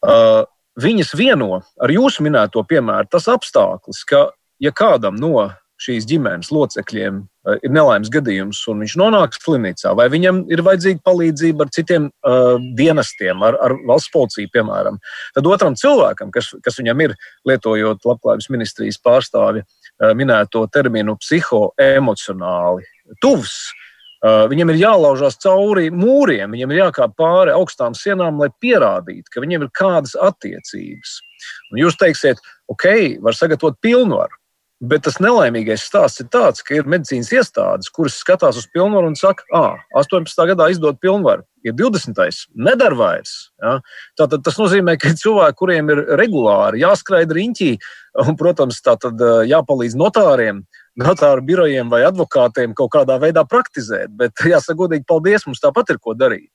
[0.00, 0.42] Uh,
[0.80, 4.28] viņas vieno ar jūsu minēto piemēru tas apstākļus, ka,
[4.62, 5.50] ja kādam no
[5.80, 7.22] šīs ģimenes locekļiem
[7.64, 12.58] ir nelaimes gadījums un viņš nonāk slimnīcā, vai viņam ir vajadzīga palīdzība ar citiem uh,
[12.76, 14.98] dienestiem, ar, ar valsts policiju, piemēram,
[15.36, 17.16] tad otram cilvēkam, kas, kas viņam ir,
[17.48, 19.79] lietojot labklājības ministrijas pārstāvi, uh, Eh,
[20.16, 22.86] minēto terminu psihoemocionāli
[23.22, 23.70] tuvs.
[24.20, 29.64] Viņam ir jālaužās cauri mūriem, viņam ir jākāp pāri augstām sienām, lai pierādītu, ka viņiem
[29.64, 31.14] ir kādas attiecības.
[31.72, 32.86] Un jūs teiksiet, ok,
[33.24, 34.39] var sagatavot pilnvaru.
[34.80, 39.16] Bet tas nelaimīgais stāsts ir tāds, ka ir medicīnas iestādes, kuras skatās uz pilnvaru un
[39.18, 40.46] saka, ah, 18.
[40.48, 42.46] gadā izdod pilnvaru, ir 20.
[42.56, 43.34] nedara vairs.
[43.60, 43.74] Ja?
[44.16, 47.68] Tātad tas nozīmē, ka cilvēki, kuriem ir regulāri jāskraida riņķī,
[48.24, 50.64] un, protams, tātad jāpalīdz notāriem,
[51.00, 54.16] notāru birojiem vai advokātiem kaut kādā veidā praktizēt.
[54.16, 56.50] Bet, jāsaka, godīgi, paldies, mums tāpat ir ko darīt.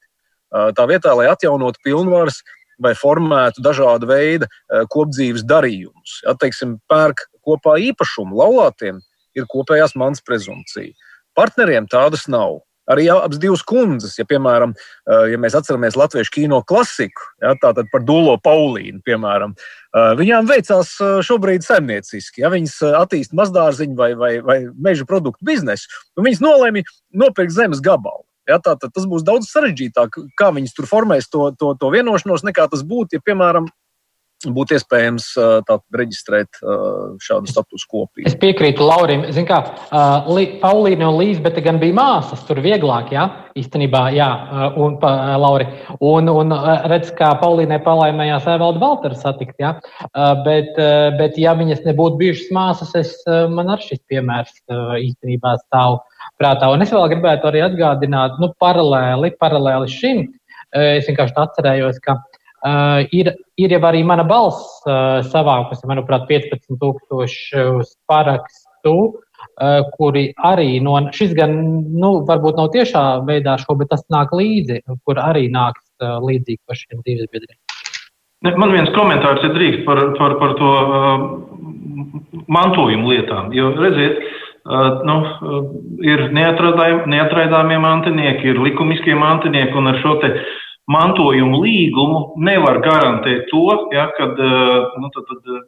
[0.50, 2.42] Tā vietā, lai atjaunotu pilnvaras,
[2.82, 4.50] vai formētu dažādu veidu
[4.92, 6.20] kopdzīves darījumus.
[6.26, 9.02] Ja, teiksim, pērk kopā īpašumu laulātiem
[9.36, 10.94] ir kopējās mans prezumpcija.
[11.36, 12.62] Partneriem tādas nav.
[12.86, 14.76] Arī abas divas kundzes, ja, piemēram,
[15.10, 20.46] eh, ja mēs atceramies latviešu kino klasiku, ja, tātad par Dūlo Paulīnu, piemēram, eh, viņām
[20.46, 22.44] veicās eh, šobrīd saimnieciski.
[22.44, 27.82] Ja, viņas attīst mazdārziņu vai, vai, vai meža produktu biznesu, un viņas nolēma nopirkt zemes
[27.82, 28.22] gabalu.
[28.46, 32.70] Ja, tā, tas būs daudz sarežģītāk, kā viņas tur formēs to, to, to vienošanos, nekā
[32.70, 33.66] tas būtu, ja, piemēram,
[34.44, 35.28] būtu iespējams
[35.66, 36.60] tātad, reģistrēt
[37.24, 38.26] šādu statusu kopiju.
[38.28, 39.26] Es piekrītu Laurim.
[39.34, 39.62] Zinu, kā
[40.62, 43.26] Paulīna un Līza, bet gan bija māsas, tur vieglāk, jā,
[43.58, 44.28] īstenībā, jā,
[44.82, 45.68] un pa, Lauri.
[46.04, 46.54] Un, un
[46.92, 49.76] redz, kā Paulīnai palaimējās Evalda Valtera satikt, jā.
[50.46, 50.76] Bet,
[51.20, 53.16] bet, ja viņas nebūtu bijušas māsas, es,
[53.56, 54.56] man ar šis piemērs
[55.00, 56.02] īstenībā stāv
[56.42, 56.70] prātā.
[56.74, 60.26] Un es vēl gribētu arī atgādināt, nu, paralēli, paralēli šim,
[60.76, 62.35] es vienkārši atcerējos, ka uh,
[62.66, 63.28] Uh, ir,
[63.62, 71.36] ir jau arī mana balss uh, savākusi, manuprāt, 15,000 parakstu, uh, kuri arī no šis
[71.38, 71.54] gan,
[71.94, 76.64] nu, varbūt nav tiešā veidā šo, bet tas nāk līdzi, kur arī nāks uh, līdzīgi
[76.66, 77.60] par šiem dzīves biedriem.
[78.58, 81.30] Man viens komentārs ir drīkst par, par, par to uh,
[82.50, 83.54] mantojumu lietām.
[83.54, 84.26] Jo, redziet,
[84.66, 85.64] uh, nu, uh,
[86.02, 90.34] ir neatraidāmie mantinieki, ir likumiskie mantinieki, un ar šo te
[90.92, 95.64] mantojumu līgumu nevar garantēt to, ja, kad eh, nu, tad, tad, eh,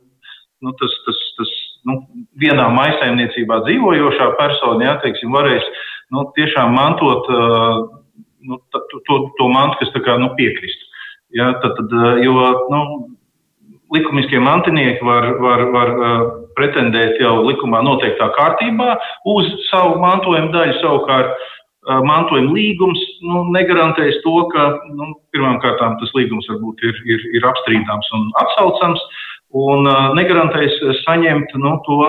[0.66, 1.54] nu, tas, tas, tas
[1.90, 2.00] nu,
[2.42, 5.66] vienā maisaimniecībā dzīvojošā persona ja, teiksim, varēs
[6.14, 7.84] nu, tiešām mantot eh,
[8.48, 10.86] nu, to, to, to mantu, kas kā, nu, piekrist.
[11.36, 12.36] Ja, tad, tad, jo
[12.72, 12.82] nu,
[13.92, 15.90] likumiskie mantinieki var, var, var
[16.58, 18.96] pretendēt jau likumā noteiktā kārtībā
[19.34, 21.48] uz savu mantojuma daļu savukārt
[21.88, 28.10] mantojuma līgums nu, negarantēs to, ka nu, pirmkārt tas līgums varbūt ir, ir, ir apstrīdāms
[28.18, 29.04] un atsaucams.
[29.56, 32.00] un negarantēs saņemt nu, to,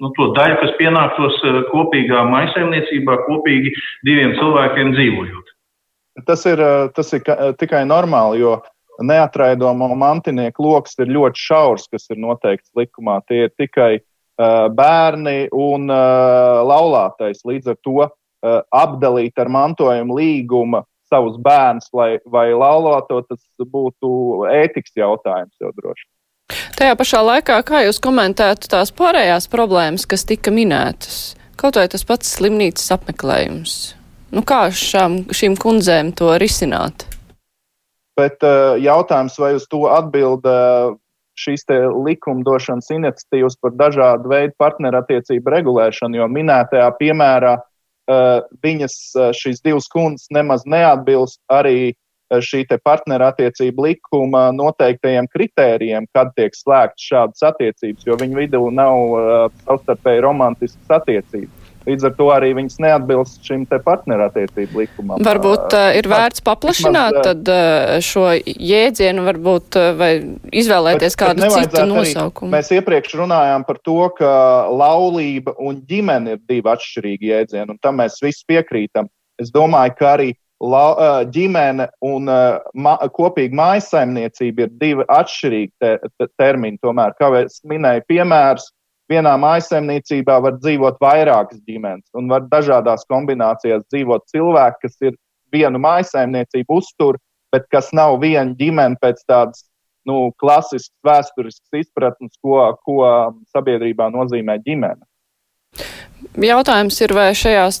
[0.00, 1.40] nu, to daļu, kas pienāktos
[1.72, 3.74] kopīgā maisaimniecībā, kopīgi
[4.08, 5.52] diviem cilvēkiem dzīvojot.
[6.24, 6.62] Tas ir,
[6.94, 7.26] tas ir
[7.58, 8.62] tikai normāli, jo
[9.02, 13.18] neatraidomo mantinieku lokus ir ļoti šaurs, kas ir noteikts likumā.
[13.28, 17.42] Tie ir tikai uh, bērni un uh, laulātais.
[17.44, 18.12] Līdz ar to uh,
[18.74, 20.82] apdalīt ar mantojumu līguma
[21.14, 26.06] savus bērnus vai, vai laulāto, tas būtu ētikas jautājums jau droši.
[26.76, 31.34] Tajā pašā laikā, kā jūs komentētu tās pārējās problēmas, kas tika minētas?
[31.60, 33.76] Kaut vai tas pats slimnīcas apmeklējums.
[34.34, 37.06] Nu, kā šām, šīm kundzēm to risināt?
[38.18, 40.96] Bet uh, jautājums, vai uz to atbild uh,
[41.38, 47.64] šīs likumdošanas iniciatīvas par dažādu veidu partnerattiecību regulēšanu, jo minētajā piemērā uh,
[48.64, 48.96] viņas
[49.38, 51.94] šīs divas kundzes nemaz neatbilst arī
[52.34, 60.24] šī partnerattiecību likuma noteiktajiem kritērijiem, kad tiek slēgts šādas attiecības, jo viņu vidū nav savstarpēji
[60.24, 61.63] romantiskas attiecības.
[61.84, 65.20] Līdz ar to arī viņas neatbilst šim te partnerattiecību likumam.
[65.24, 70.12] Varbūt uh, ir vērts paplašināt Vismaz, tad, uh, šo jēdzienu, varbūt uh, vai
[70.48, 72.48] izvēlēties bet, kādu bet citu nosaukumu.
[72.48, 72.54] Arī.
[72.56, 74.30] Mēs iepriekš runājām par to, ka
[74.72, 79.10] laulība un ģimene ir divi atšķirīgi jēdzieni, un tam mēs visi piekrītam.
[79.42, 80.30] Es domāju, ka arī
[80.64, 80.84] la,
[81.34, 86.80] ģimene un ma, kopīga mājasaimniecība ir divi atšķirīgi te, te, termini.
[86.82, 88.70] Tomēr, kā es minēju, piemērs
[89.10, 95.16] vienā mājsaimniecībā var dzīvot vairākas ģimenes, un var dažādās kombinācijās dzīvot cilvēki, kas ir
[95.54, 97.18] vienu mājsaimniecību uztur,
[97.54, 99.66] bet kas nav viena ģimene pēc tādas
[100.08, 103.04] nu, klasiskas vēsturiskas izpratnes, ko, ko
[103.54, 105.04] sabiedrībā nozīmē ģimene.
[106.40, 107.80] Jautājums ir, vai šajās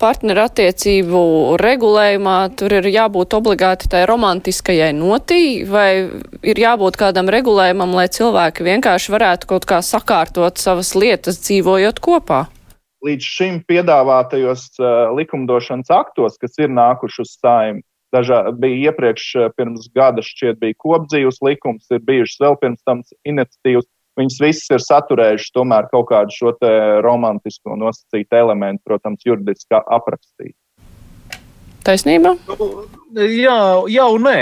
[0.00, 1.22] partnerattiecību
[1.60, 6.08] regulējumā tur ir jābūt obligāti tai romantiskajai notī, vai
[6.42, 12.44] ir jābūt kādam regulējumam, lai cilvēki vienkārši varētu kaut kā sakārtot savas lietas dzīvojot kopā?
[13.02, 17.82] Līdz šim piedāvātajos uh, likumdošanas aktos, kas ir nākuši uz saimnu,
[18.14, 19.26] dažā, bija iepriekš
[19.56, 23.88] pirms gada šķiet bija kopdzīves likums, ir bijušas vēl pirms tam iniciatīvas
[24.18, 26.56] viņas visas ir saturējušas tomēr kaut kādu šo
[27.04, 30.56] romantisku nosacītu elementu, protams, juridiski aprakstīt.
[31.82, 32.36] Taisnība?
[33.18, 33.56] Jā,
[33.90, 34.36] jā un nē.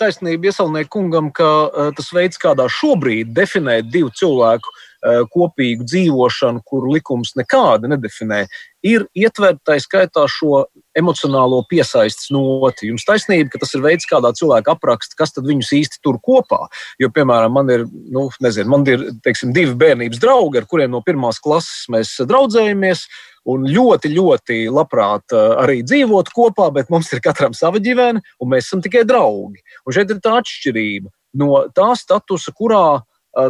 [0.00, 6.62] Taisnība iesaulnieku kungam, ka uh, tas veids, kādā šobrīd definēt divu cilvēku uh, kopīgu dzīvošanu,
[6.64, 8.44] kuru likums nekāda nedefinē,
[8.84, 10.64] ir ietvert tā skaitā šo
[10.96, 12.88] emocionālo piesaistes noti.
[12.90, 16.66] Jums taisnība, ka tas ir veids, kādā cilvēka apraksta, kas tad viņus īsti tur kopā.
[17.00, 21.02] Jo, piemēram, man ir, nu, nezinu, man ir teiksim, divi bērnības draugi, ar kuriem no
[21.04, 23.06] pirmās klases mēs draudzējamies.
[23.52, 28.48] Un ļoti, ļoti labprāt uh, arī dzīvot kopā, bet mums ir katram sava ģimene, un
[28.48, 29.60] mēs esam tikai draugi.
[29.84, 33.04] Un šeit ir tā atšķirība no tā statusa, kurā uh,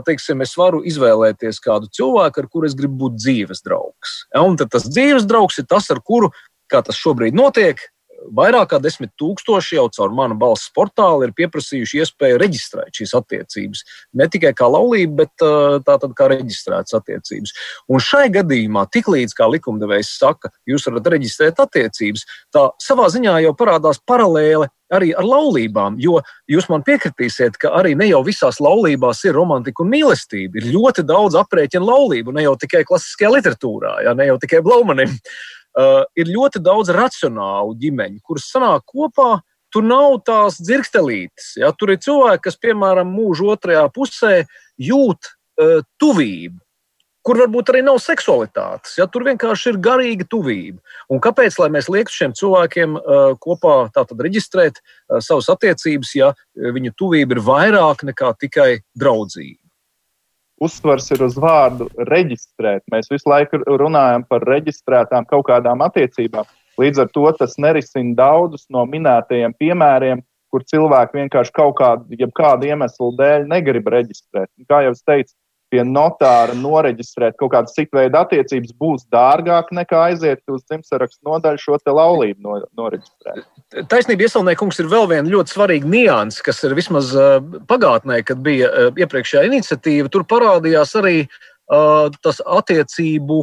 [0.07, 4.17] teiksim, es varu izvēlēties kādu cilvēku, ar kuru es gribu būt dzīves draugs.
[4.35, 6.33] Ja, un tas dzīves draugs ir tas, ar kuru
[6.73, 7.81] kā tas šobrīd notiek,
[8.37, 13.83] vairāk kā desmit tūkstoši jau caur manu balss portālu ir pieprasījuši iespēju reģistrēt šīs attiecības.
[14.21, 15.47] Ne tikai kā laulība, bet
[15.87, 17.55] tātad kā reģistrētas attiecības.
[17.91, 23.55] Un šai gadījumā, tiklīdz kā likumdevējs saka, jūs varat reģistrēt attiecības, tā savā ziņā jau
[23.59, 25.99] parādās paralēle arī ar laulībām.
[26.03, 26.21] Jo
[26.51, 30.61] jūs man piekritīsiet, ka arī ne jau visās laulībās ir romantika un mīlestība.
[30.61, 35.19] Ir ļoti daudz aprēķinu laulību, ne jau tikai klasiskajā literatūrā, ja, ne jau tikai Blaumanim.
[35.75, 39.41] Uh, ir ļoti daudz racionālu ģimeņu, kuras sanāk kopā.
[39.75, 41.57] Tur nav tās dzirkstelītes.
[41.59, 41.73] Ja?
[41.75, 44.45] Tur ir cilvēki, kas, piemēram, mūža otrajā pusē
[44.79, 46.61] jūt uh, tuvību,
[47.27, 48.95] kur varbūt arī nav seksualitātes.
[49.01, 49.09] Ja?
[49.11, 50.79] Tur vienkārši ir garīga tuvība.
[51.11, 57.35] Un kāpēc mēs liektu šiem cilvēkiem uh, kopā reģistrēt uh, savas attiecības, ja viņu tuvība
[57.35, 59.64] ir vairāk nekā tikai draudzība?
[60.63, 62.85] Uzsvars ir uz vārdu reģistrēt.
[62.93, 66.47] Mēs visu laiku runājam par reģistrētām kaut kādām attiecībām.
[66.81, 70.23] Līdz ar to tas nerisina daudzus no minētajiem piemēriem,
[70.55, 74.51] kur cilvēki vienkārši kaut kādu, ja kādu iemeslu dēļ negrib reģistrēt.
[74.71, 75.35] Kā jau es teicu,
[75.75, 81.63] pie notāra noreģistrēt kaut kādas citu veidu attiecības būs dārgāk nekā aiziet uz dzimšanas nodaļu
[81.63, 83.43] šo laulību no, noreģistrēt.
[83.91, 88.71] Taisnība, iesaulniekums ir vēl viena ļoti svarīga nianses, kas ir vismaz uh, pagātnē, kad bija
[88.71, 90.13] uh, iepriekšējā iniciatīva.
[90.15, 93.41] Tur parādījās arī uh, tas attiecību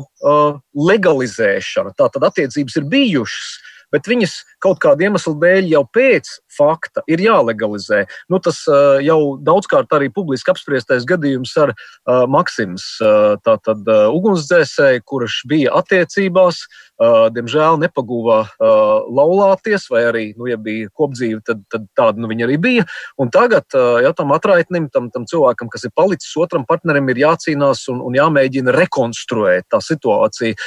[0.91, 1.95] legalizēšana.
[1.99, 3.51] Tātad attiecības ir bijušas,
[3.91, 8.03] bet viņas kaut kāda iemesla dēļ jau pēc fakta ir jālegalizē.
[8.31, 14.07] Nu, tas uh, jau daudzkārt arī publiski apspriestais gadījums ar uh, Maksims, uh, tātad uh,
[14.15, 16.61] ugunsdzēsēju, kurš bija attiecībās,
[17.01, 22.29] uh, diemžēl nepaguva uh, laulāties, vai arī, nu, ja bija kopdzīve, tad, tad tāda nu,
[22.31, 22.87] viņa arī bija.
[23.21, 27.23] Un tagad uh, ja, tam atraitnim, tam, tam cilvēkam, kas ir palicis otram partnerim, ir
[27.25, 30.57] jācīnās un, un jāmēģina rekonstruēt tā situācija.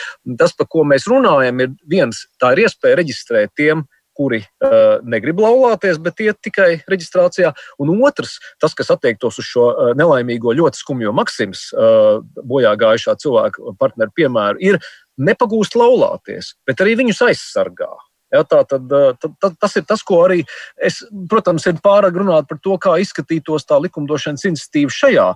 [0.41, 3.85] Tas, par ko mēs runājam, ir viens, tā ir iespēja reģistrēt tiem,
[4.16, 7.52] kuri uh, negrib laulāties, bet iet tikai reģistrācijā.
[7.82, 13.16] Un otrs, tas, kas attiektos uz šo uh, nelaimīgo, ļoti skumjo Maksims uh, bojā gājušā
[13.22, 14.80] cilvēka partneru piemēru, ir
[15.20, 17.90] nepagūst laulāties, bet arī viņus aizsargā.
[18.34, 20.40] Ja, tā, tad, tad, tad, tas ir tas, ko arī
[20.82, 25.28] es, protams, ir pārāk runāt par to, kā izskatītos tā likumdošanas iniciatīva šajā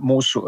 [0.00, 0.40] mūsu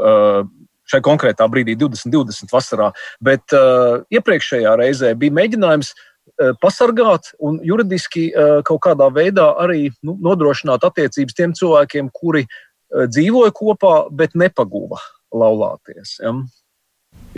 [0.88, 2.48] šai konkrētā brīdī, 2020.
[2.52, 2.90] vasarā.
[3.24, 6.13] Bet uh, iepriekšējā reizē bija mēģinājums Eh,
[6.60, 13.06] pasargāt un juridiski eh, kaut kādā veidā arī nu, nodrošināt attiecības tiem cilvēkiem, kuri eh,
[13.10, 15.00] dzīvoja kopā, bet nepaguva
[15.34, 16.18] laulāties.
[16.22, 16.34] Ja?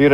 [0.00, 0.12] Ir,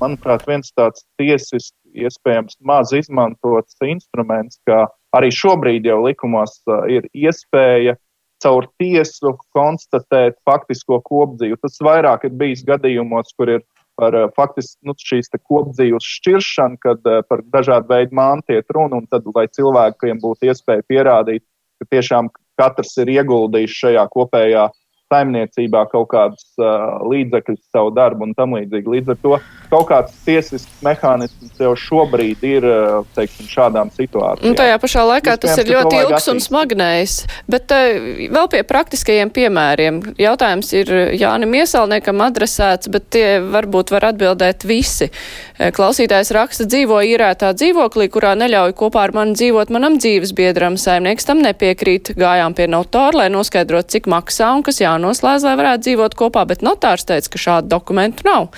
[0.00, 4.86] manuprāt, viens tāds tiesisks, iespējams, maz izmantots instruments, ka
[5.16, 6.60] arī šobrīd jau likumos
[6.92, 7.96] ir iespēja
[8.40, 11.58] caur tiesu konstatēt faktisko kopdzīvi.
[11.60, 13.64] Tas vairāk ir bijis gadījumos, kur ir
[14.00, 19.00] par eh, faktiski nu, šīs kopdzīves šķiršanu, kad eh, par dažādu veidu mantu iet runa,
[19.00, 21.44] un tad, lai cilvēkiem būtu iespēja pierādīt,
[21.80, 22.30] ka tiešām
[22.60, 24.68] katrs ir ieguldījis šajā kopējā
[25.10, 28.92] saimniecībā kaut kādus uh, līdzekļus, savu darbu un tam līdzīgi.
[28.94, 29.36] Līdz ar to
[29.70, 34.46] kaut kāds tiesisks mehānisms jau šobrīd ir uh, teiksim, šādām situācijām.
[34.46, 37.16] Un tajā pašā laikā Iespējams, tas ir ļoti ilgs un smagnējs.
[37.50, 40.00] Bet uh, vēl pie praktiskajiem piemēriem.
[40.20, 45.10] Jautājums ir Jānim Iesalniekam adresēts, bet tie varbūt var atbildēt visi.
[45.58, 50.78] Klausītājs raksta dzīvo īrētā dzīvoklī, kurā neļauj kopā ar mani dzīvot manam dzīves biedram.
[50.80, 52.14] Saimnieks tam nepiekrīt.
[52.20, 56.44] Gājām pie notāra, lai noskaidrotu, cik maksā un kas jānoskaidro jānoslēdz, lai varētu dzīvot kopā,
[56.46, 58.50] bet notārs teica, ka šādu dokumentu nav.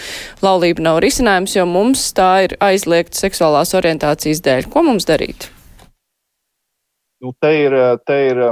[0.43, 4.69] Laulība nav risinājums, jo mums tā ir aizliegta seksuālās orientācijas dēļ.
[4.73, 5.51] Ko mums darīt?
[7.23, 7.77] Nu, te ir,
[8.07, 8.43] te ir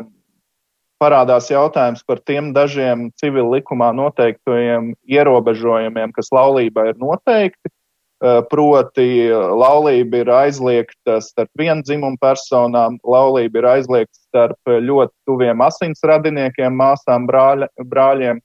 [1.00, 7.72] parādās jautājums par tiem dažiem civil likumā noteiktajiem ierobežojumiem, kas laulībā ir noteikti.
[8.20, 15.62] Eh, proti, laulība ir aizliegta starp vienu dzimumu personām, laulība ir aizliegta starp ļoti tuviem
[15.64, 18.42] asins radiniekiem, māsām, brāļa, brāļiem.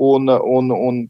[0.00, 1.02] Un, un, un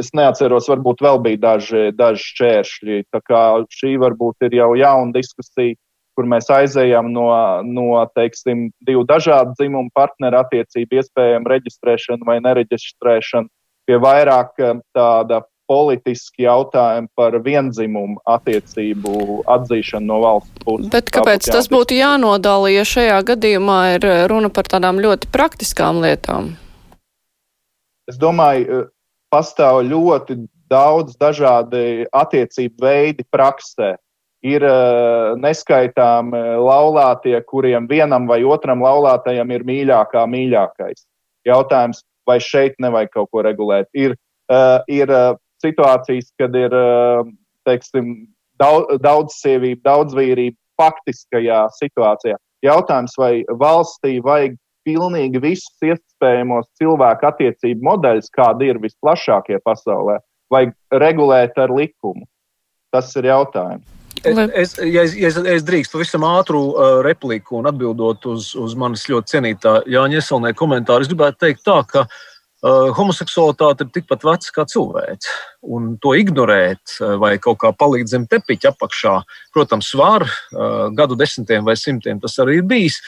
[0.00, 3.04] es neatceros, varbūt vēl bija daži, daži šķēršļi.
[3.12, 3.42] Tā kā
[3.76, 5.76] šī varbūt ir jau jauna diskusija,
[6.16, 7.28] kur mēs aizējām no,
[7.68, 13.52] no teiksim, divu dažādu dzimumu partneru attiecību iespējamu reģistrēšanu vai nereģistrēšanu
[13.84, 20.90] pie vairāk eh, tāda politiski jautājumi par vienzimumu attiecību atzīšanu no valsts puses.
[20.92, 26.52] Bet kāpēc tas būtu jānodala, ja šajā gadījumā ir runa par tādām ļoti praktiskām lietām?
[28.10, 28.86] Es domāju,
[29.32, 30.42] pastāv ļoti
[30.72, 33.94] daudz dažādi attiecību veidi praksē.
[34.42, 34.64] Ir
[35.38, 36.32] neskaitām
[36.66, 41.04] laulātie, kuriem vienam vai otram laulātajam ir mīļākā mīļākais.
[41.46, 43.86] Jautājums, vai šeit nevajag kaut ko regulēt?
[43.94, 44.16] Ir,
[44.50, 47.30] uh, ir uh, situācijas, kad ir eh,
[47.68, 48.14] teiksim,
[48.60, 52.38] daudz, daudz sievību, daudz vīrību faktiskajā situācijā.
[52.62, 60.18] Jautājums, vai valstī vajag pilnīgi visus iespējamos cilvēku attiecību modeļus, kādi ir visplašākie pasaulē,
[60.50, 62.26] vai regulēt ar likumu?
[62.92, 63.86] Tas ir jautājums.
[64.22, 64.36] Es,
[64.78, 69.08] ja es, ja es, es drīkstu pavisam ātru uh, repliku un atbildot uz, uz manis
[69.10, 72.31] ļoti cienītā Jāņa Ieselnē komentāru, es gribētu teikt tā, ka Uh,
[72.62, 75.30] homoseksualitāte ir tikpat veca kā cilvēks.
[75.74, 79.16] Un to ignorēt uh, vai kaut kā palīdz zem tepiņa apakšā,
[79.54, 83.00] protams, var uh, gadu desmitiem vai simtiem tas arī ir bijis.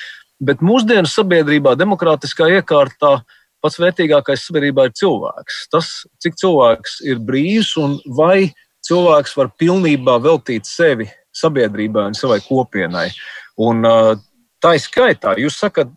[0.43, 3.21] Bet mūsdienu sabiedrībā, demokrātiskā iekārtā,
[3.63, 5.61] pats vērtīgākais sabiedrībā ir cilvēks.
[5.73, 8.51] Tas, cik cilvēks ir brīvs un vai
[8.85, 13.09] cilvēks var pilnībā veltīt sevi sabiedrībai un savai kopienai.
[13.65, 13.87] Un,
[14.61, 15.89] tā ir skaitā, jūs sakat,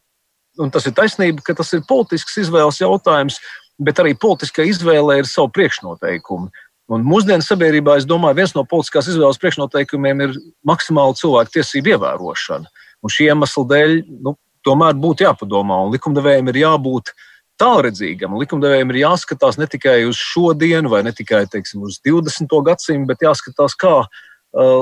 [0.61, 3.39] un tas ir taisnība, ka tas ir politisks izvēles jautājums,
[3.77, 6.49] bet arī politiskai izvēlei ir savi priekšnoteikumi.
[6.87, 10.35] Un mūsdienu sabiedrībā, es domāju, viens no politiskās izvēles priekšnoteikumiem ir
[10.67, 12.69] maksimāla cilvēku tiesību ievērošana.
[13.03, 17.11] Un šī iemesla dēļ nu, tomēr būtu jāpadomā, un likumdevējiem ir jābūt
[17.59, 18.37] tālredzīgam.
[18.39, 22.55] Likumdevējiem ir jāskatās ne tikai uz šodienu, vai ne tikai teiksim, uz 20.
[22.69, 24.09] gadsimtu, bet jāskatās, kā uh,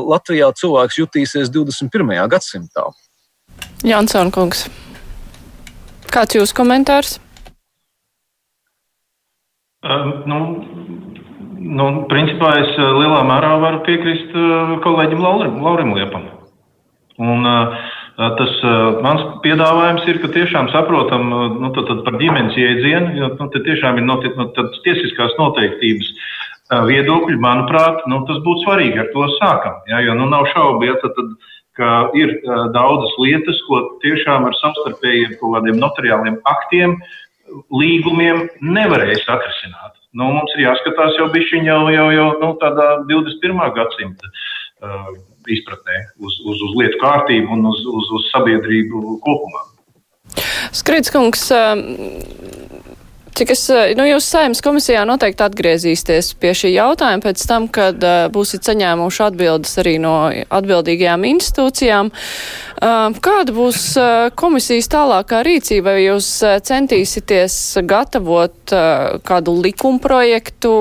[0.05, 2.13] Latvijā cilvēks jutīsies 21.
[2.31, 2.89] gadsimtā.
[3.85, 4.67] Jansons Kungs.
[6.15, 7.17] Kāds jūsu komentārs?
[9.85, 10.39] Uh, nu,
[11.59, 14.31] nu, principā es lielā mērā varu piekrist
[14.85, 16.31] kolēģim Laurim, Laurim Liepam.
[17.19, 17.45] Un,
[18.15, 18.51] Tas
[19.03, 23.99] mans piedāvājums ir, ka tiešām saprotam nu, tad, tad par ģimenes jēdzienu, jo nu, tiešām
[23.99, 24.45] ir noti, nu,
[24.85, 26.13] tiesiskās noteiktības
[26.87, 29.01] viedokļi, manuprāt, nu, tas būtu svarīgi.
[29.03, 29.81] Ar to sākam.
[29.91, 32.37] Ja, jo nu, nav šaubu, ja, tad, tad, ka ir
[32.75, 36.97] daudzas lietas, ko tiešām ar savstarpējiem kaut kādiem notariāliem aktiem,
[37.73, 39.93] līgumiem nevarēs atrisināt.
[40.15, 43.59] Nu, mums ir jāskatās jau bišķiņ jau, jau, jau nu, tādā 21.
[43.75, 45.09] gadsimta uh,
[45.51, 49.65] izpratnē uz, uz, uz lietu kārtību un uz, uz, uz sabiedrību kopumā.
[50.75, 51.43] Skritskungs,
[53.35, 53.65] Cik es,
[53.99, 59.23] nu, jūs saimnes komisijā noteikti atgriezīsieties pie šī jautājuma pēc tam, kad uh, būsiet saņēmuši
[59.25, 62.13] atbildes arī no atbildīgajām institūcijām.
[62.75, 70.71] Uh, kāda būs uh, komisijas tālākā rīcība, vai jūs uh, centīsieties gatavot uh, kādu likumprojektu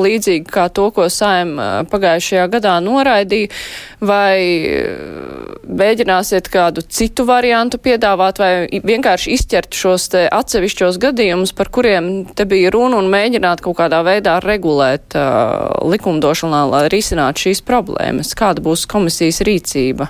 [0.00, 3.52] līdzīgi kā to, ko saim uh, pagājušajā gadā noraidīja,
[4.00, 11.72] vai uh, mēģināsiet kādu citu variantu piedāvāt, vai vienkārši izķert šos atsevišķos gadījumus, par par
[11.72, 17.62] kuriem te bija runa un mēģināt kaut kādā veidā regulēt uh, likumdošanā, lai risinātu šīs
[17.66, 18.34] problēmas.
[18.38, 20.06] Kāda būs komisijas rīcība?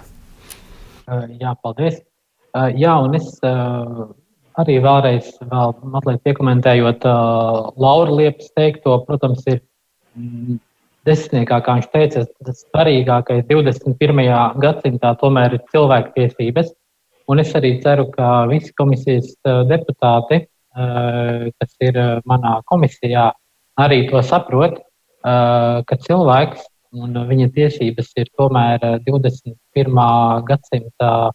[1.09, 2.03] Uh, jā, paldies.
[2.53, 4.05] Uh, jā, un es uh,
[4.61, 9.63] arī vēlreiz vēl mazliet piekomentējot uh, Laura Liepas teikto, protams, ir
[10.17, 10.59] mm,
[11.09, 14.21] desmitniekā, kā viņš teica, tas svarīgākais 21.
[14.61, 16.75] gadsimtā tomēr ir cilvēktiesības.
[17.33, 20.45] Un es arī ceru, ka visi komisijas uh, deputāti
[20.77, 23.31] kas ir eh, manā komisijā,
[23.81, 26.67] arī to saprot, eh, ka cilvēks
[26.97, 30.45] un viņa tiesības ir tomēr 21.
[30.49, 31.31] gadsimta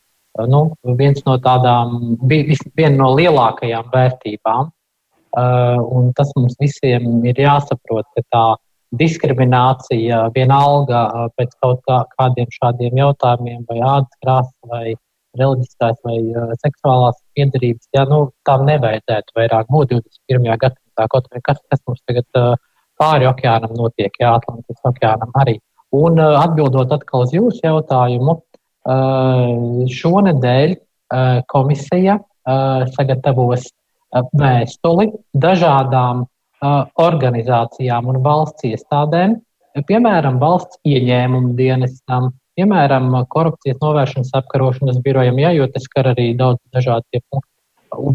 [0.48, 0.62] nu,
[0.98, 4.72] viens no tādām, viena no lielākajām vērtībām.
[5.36, 8.46] Un tas mums visiem ir jāsaprot, ka tā
[8.98, 11.04] diskriminācija vienalga
[11.38, 14.96] pēc kaut kā, kādiem šādiem jautājumiem, vai ādas krāsa, vai
[15.38, 16.18] reliģiskās vai
[16.64, 20.48] seksuālās piedarības, ja nu, tām nevajadzētu vairāk būt 21.
[20.62, 22.56] gadsimtā, kaut arī kas, kas mums tagad uh,
[23.02, 25.58] pāri okeānam notiek, jā, Atlantijas okeānam arī.
[25.96, 35.12] Un uh, atbildot atkal uz jūsu jautājumu, uh, šonedēļ uh, komisija uh, sagatavos uh, vēstuli
[35.46, 39.40] dažādām uh, organizācijām un valsts iestādēm,
[39.88, 42.32] piemēram, valsts ieņēmumu dienestam,
[42.62, 47.50] piemēram, korupcijas novēršanas apkarošanas birojam, ja, jo tas skar arī daudz dažādu punktu.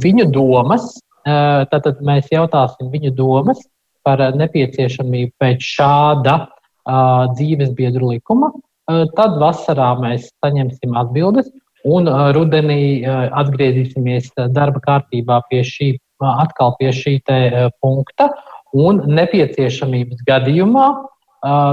[0.04, 0.94] Viņu domas,
[1.26, 3.58] tātad mēs jautāsim viņu domas
[4.06, 8.52] par nepieciešamību pēc šāda uh, dzīves biedru likuma.
[8.86, 11.50] Uh, tad vasarā mēs saņemsim atbildes,
[11.82, 15.90] un uh, rudenī uh, atgriezīsimies darba kārtībā pie šī,
[16.22, 18.30] uh, atkal pie šī uh, punkta,
[18.78, 20.86] un nepieciešamības gadījumā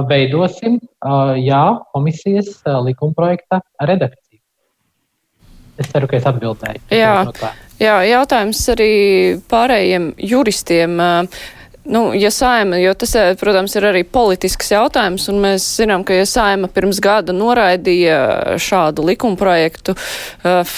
[0.09, 0.77] veidosim
[1.41, 1.63] jā,
[1.95, 4.39] komisijas likumprojekta redakciju.
[5.81, 6.83] Es ceru, ka es atbildēju.
[6.93, 7.15] Jā,
[7.81, 8.93] jā, jautājums arī
[9.49, 10.99] pārējiem juristiem.
[11.01, 11.43] Uh,
[11.85, 16.15] Nu, ja saima, jo tas, eh, protams, ir arī politisks jautājums, un mēs zinām, ka
[16.15, 20.77] ja saima pirms gada noraidīja šādu likumprojektu, uh,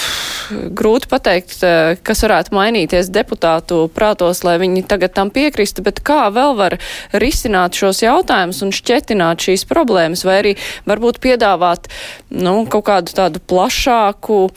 [0.73, 6.25] grūti pateikt, uh, kas varētu mainīties deputātu prātos, lai viņi tagad tam piekristu, bet kā
[6.33, 6.77] vēl var
[7.13, 10.55] risināt šos jautājumus un šķetināt šīs problēmas, vai arī
[10.89, 11.85] varbūt piedāvāt,
[12.33, 14.49] nu, kaut kādu tādu plašāku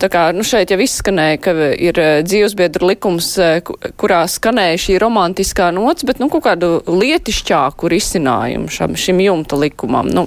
[0.00, 3.60] Tā kā, nu šeit jau izskanēja, ka ir eh, dzīvesbiedru likums, eh,
[4.00, 10.10] kurā skanēja šī romantiskā nots, bet, nu, kaut kādu lietišķāku risinājumu šam, šim jumta likumam.
[10.12, 10.26] Nu,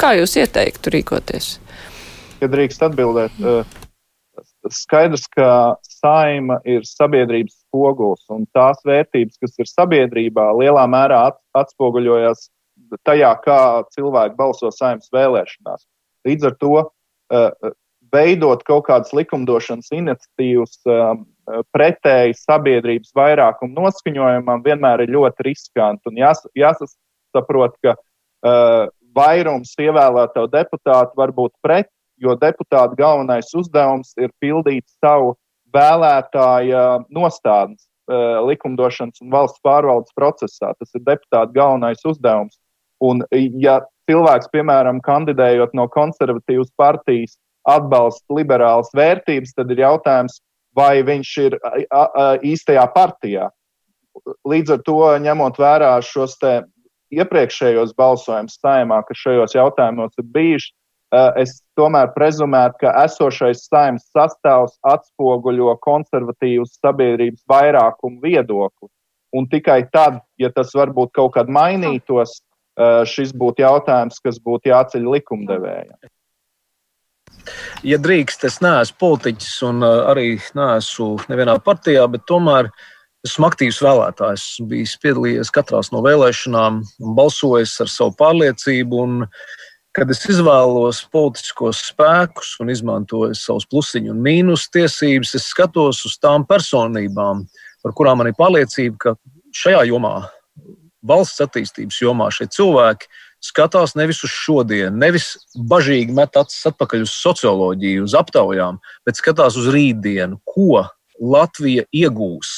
[0.00, 1.52] kā jūs ieteiktu rīkoties?
[2.42, 3.74] Ja drīkst atbildēt, eh,
[4.70, 5.50] skaidrs, ka
[5.88, 11.24] saima ir sabiedrības spogulis, un tās vērtības, kas ir sabiedrībā, lielā mērā
[11.56, 12.48] atspoguļojas
[13.06, 13.60] tajā, kā
[13.96, 15.86] cilvēki balso saimnes vēlēšanās.
[16.28, 16.74] Līdz ar to
[18.12, 21.24] veidot kaut kādas likumdošanas iniciatīvas um,
[21.74, 26.10] pretēji sabiedrības vairākumu noskaņojumam vienmēr ir ļoti riskanti.
[26.10, 31.90] Un jās, jāsaprot, ka uh, vairums ievēlēto deputātu var būt pret,
[32.20, 35.34] jo deputāta galvenais uzdevums ir pildīt savu
[35.74, 40.74] vēlētāja nostādnes uh, likumdošanas un valsts pārvaldes procesā.
[40.78, 42.58] Tas ir deputāta galvenais uzdevums.
[43.00, 43.22] Un,
[43.62, 43.80] ja
[44.10, 47.38] cilvēks, piemēram, kandidējot no konservatīvas partijas,
[47.68, 50.40] atbalsta liberālas vērtības, tad ir jautājums,
[50.76, 51.56] vai viņš ir
[52.46, 53.48] īstajā partijā.
[54.48, 56.36] Līdz ar to, ņemot vērā šos
[57.10, 60.72] iepriekšējos balsojumus saimā, kas šajos jautājumos ir bijuši,
[61.40, 68.88] es tomēr prezumētu, ka esošais saimnes sastāvs atspoguļo konservatīvas sabiedrības vairākumu viedokli.
[69.34, 72.40] Un tikai tad, ja tas varbūt kaut kad mainītos,
[73.10, 75.98] šis būtu jautājums, kas būtu jāceļ likumdevējiem.
[77.86, 82.70] Ja drīkst, es neesmu politiķis un arī neesmu nevienā partijā, bet tomēr
[83.26, 84.44] esmu aktīvs vēlētājs.
[84.54, 86.82] Esmu bijis piedalījies katrā no vēlēšanām
[87.16, 89.02] balsojis ar savu pārliecību.
[89.04, 89.26] Un,
[89.96, 96.18] kad es izvēlos politiskos spēkus un izmantoju savus plusiņu un mīnus tiesības, es skatos uz
[96.22, 97.42] tām personībām,
[97.82, 99.16] par kurām man ir pārliecība, ka
[99.56, 100.14] šajā jomā,
[101.02, 103.10] valsts attīstības jomā, šie cilvēki
[103.44, 109.56] skatās nevis uz šodienu, nevis bažīgi met acis atpakaļ uz socioloģiju, uz aptaujām, bet skatās
[109.60, 110.84] uz rītdienu, ko
[111.20, 112.52] Latvija iegūs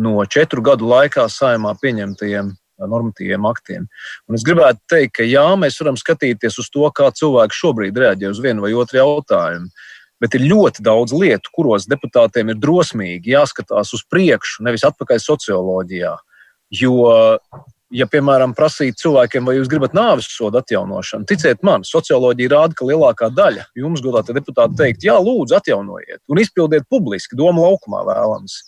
[0.00, 2.52] no četru gadu laikā saimā pieņemtajiem
[2.90, 3.86] normatīviem aktiem.
[4.28, 8.32] Un es gribētu teikt, ka jā, mēs varam skatīties uz to, kā cilvēki šobrīd reaģē
[8.32, 9.70] uz vienu vai otru jautājumu.
[10.22, 16.14] Bet ir ļoti daudz lietu, kuros deputātiem ir drosmīgi jāskatās uz priekšu, nevis atpakaļ socioloģijā.
[16.74, 16.94] Jo
[17.94, 22.88] ja, piemēram, prasīt cilvēkiem, vai jūs gribat nāves sodu atjaunošanu, ticiet man, socioloģija rāda, ka
[22.88, 28.58] lielākā daļa jums, godātie deputāti, teikt, jā, lūdzu, atjaunojiet un izpildiet publiski, domu laukumā vēlams.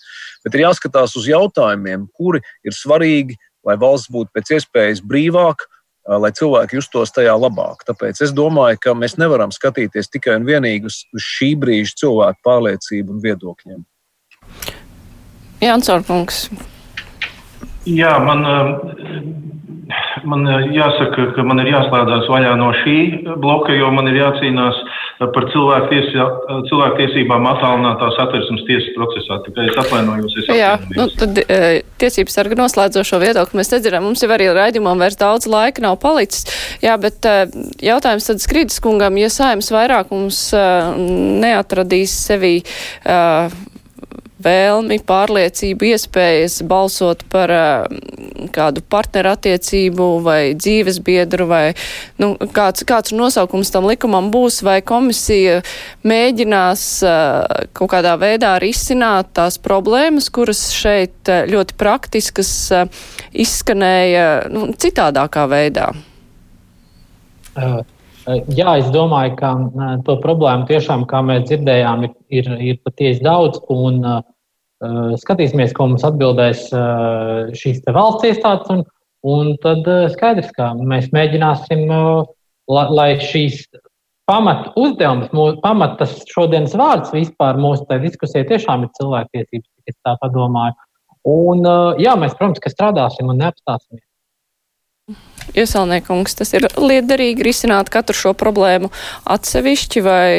[0.47, 5.67] Bet ir jāskatās uz jautājumiem, kuri ir svarīgi, lai valsts būtu pēc iespējas brīvāka,
[6.07, 7.83] lai cilvēki justos tajā labāk.
[7.89, 13.17] Tāpēc es domāju, ka mēs nevaram skatīties tikai un vienīgi uz šī brīža cilvēku pārliecību
[13.17, 13.83] un viedokļiem.
[15.65, 16.45] Jānis Orkungs,
[17.87, 18.43] Jā, man,
[20.27, 22.97] man jāsaka, ka man ir jāslēdzās vaļā no šī
[23.39, 24.81] bloka, jo man ir jācīnās
[25.33, 29.39] par cilvēktiesībām attālinātā satversmes tiesas procesā.
[29.47, 30.35] Tikai es atvainojos.
[30.43, 31.39] Es Jā, nu, tad
[32.03, 34.05] tiesības sarga noslēdzošo viedokli mēs nedzirdam.
[34.09, 36.51] Mums jau arī raidījumam vairs daudz laika nav palicis.
[36.85, 37.23] Jā, bet
[37.85, 40.43] jautājums tad Skrīdis kungam, ja saimnes vairākums
[41.47, 42.59] neatradīs sevi.
[43.07, 43.55] Uh,
[44.47, 51.65] vēlmi, pārliecību, iespējas balsot par uh, kādu partneru attiecību vai dzīves biedru vai
[52.23, 55.59] nu, kāds, kāds nosaukums tam likumam būs, vai komisija
[56.07, 62.53] mēģinās uh, kaut kādā veidā risināt tās problēmas, kuras šeit uh, ļoti praktiskas
[63.35, 65.91] izskanēja nu, citādākā veidā.
[67.57, 67.85] Uh.
[68.27, 69.53] Jā, es domāju, ka
[70.07, 73.61] to problēmu tiešām, kā mēs dzirdējām, ir, ir, ir patiesi daudz.
[73.71, 74.25] Un, uh,
[75.23, 78.71] skatīsimies, ko mums atbildēs uh, šīs valsts iestādes.
[78.73, 78.85] Un,
[79.27, 83.65] un tad uh, skaidrs, ka mēs mēģināsim, la, lai šīs
[84.27, 90.17] pamat uzdevums, mūs, pamat tas šodienas vārds vispār mūsu diskusijai tiešām ir cilvēktiesības, es tā
[90.23, 90.75] padomāju.
[91.27, 91.65] Un,
[91.99, 94.06] jā, mēs, protams, strādāsim un neapstāsimies.
[95.55, 98.89] Iesalniekungs, tas ir liederīgi risināt katru šo problēmu
[99.31, 100.31] atsevišķi vai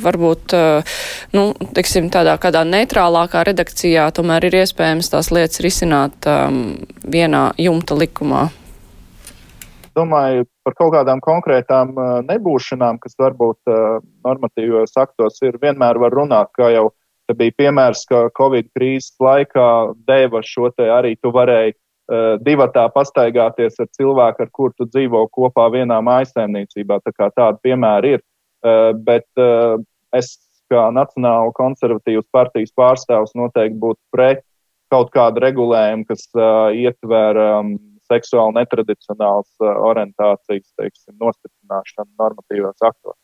[0.00, 0.94] varbūt, eh,
[1.36, 1.42] nu,
[1.76, 8.48] teiksim, tādā kādā neitrālākā redakcijā tomēr ir iespējams tās lietas risināt um, vienā jumta likumā?
[9.94, 16.16] Domāju par kaut kādām konkrētām uh, nebūšanām, kas varbūt uh, normatīvos aktos ir, vienmēr var
[16.16, 16.88] runāt, kā jau
[17.28, 19.70] te bija piemērs, ka Covid krīzes laikā
[20.08, 21.83] deva šo te arī tu varēji Eh,
[22.44, 26.98] divatā pastaigāties ar cilvēku, ar kuru tu dzīvo kopā vienā mājasēmniecībā.
[27.00, 28.24] Tā kā tāda piemēra ir.
[28.64, 29.76] Eh, bet eh,
[30.16, 30.36] es
[30.72, 34.40] kā Nacionāla konservatīvas partijas pārstāvs noteikti būtu pret
[34.92, 36.22] kaut kādu regulējumu, kas
[36.76, 37.74] ietver um,
[38.06, 43.18] seksuāli netradicionāls orientācijas, teiksim, nostiprināšanu normatīvos aktos.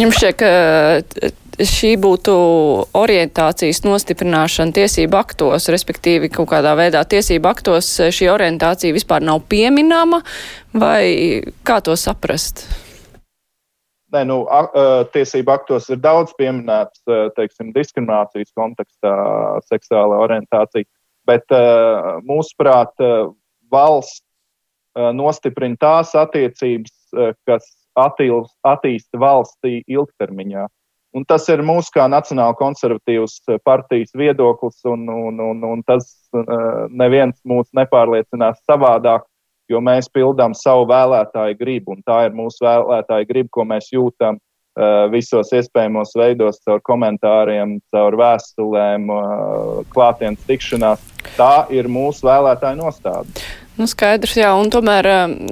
[0.00, 1.30] Jums šķiet, ka
[1.60, 2.34] šī būtu
[2.96, 10.22] orientācijas nostiprināšana tiesību aktos, respektīvi kaut kādā veidā tiesību aktos šī orientācija vispār nav pieminama,
[10.72, 11.04] vai
[11.66, 12.64] kā to saprast?
[14.12, 14.42] Nē, nu,
[15.12, 17.00] tiesību aktos ir daudz pieminēts,
[17.36, 19.12] teiksim, diskriminācijas kontekstā
[19.70, 20.84] seksuāla orientācija,
[21.28, 21.54] bet
[22.28, 22.92] mūsuprāt,
[23.72, 24.20] valsts
[25.16, 26.92] nostiprina tās attiecības,
[27.48, 30.68] kas attīsta valstī ilgtermiņā.
[31.12, 33.34] Un tas ir mūsu kā Nacionāla konservatīvas
[33.66, 39.26] partijas viedoklis, un, un, un, un tas uh, neviens mūs nepārliecinās savādāk,
[39.68, 44.40] jo mēs pildām savu vēlētāju gribu, un tā ir mūsu vēlētāja griba, ko mēs jūtam
[44.40, 49.12] uh, visos iespējamos veidos, caur komentāriem, caur vēstulēm,
[49.92, 51.04] klātienes tikšanās.
[51.36, 53.44] Tā ir mūsu vēlētāja nostāda.
[53.76, 55.06] Nu, skaidrs, jā, un tomēr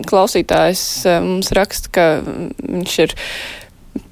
[0.09, 3.15] klausītājs um, mums raksta, ka viņš ir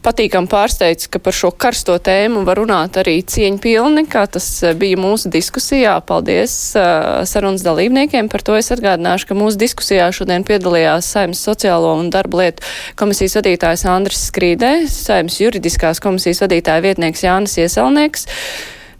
[0.04, 4.98] patīkam pārsteigts, ka par šo karsto tēmu var runāt arī cieņpilni, kā tas uh, bija
[5.00, 5.96] mūsu diskusijā.
[6.08, 8.30] Paldies uh, sarunas dalībniekiem.
[8.32, 12.66] Par to es atgādināšu, ka mūsu diskusijā šodien piedalījās Saimnes sociālo un darba lietu
[12.98, 18.28] komisijas vadītājs Andris Skrīdē, Saimnes juridiskās komisijas vadītāja vietnieks Jānis Ieselnieks.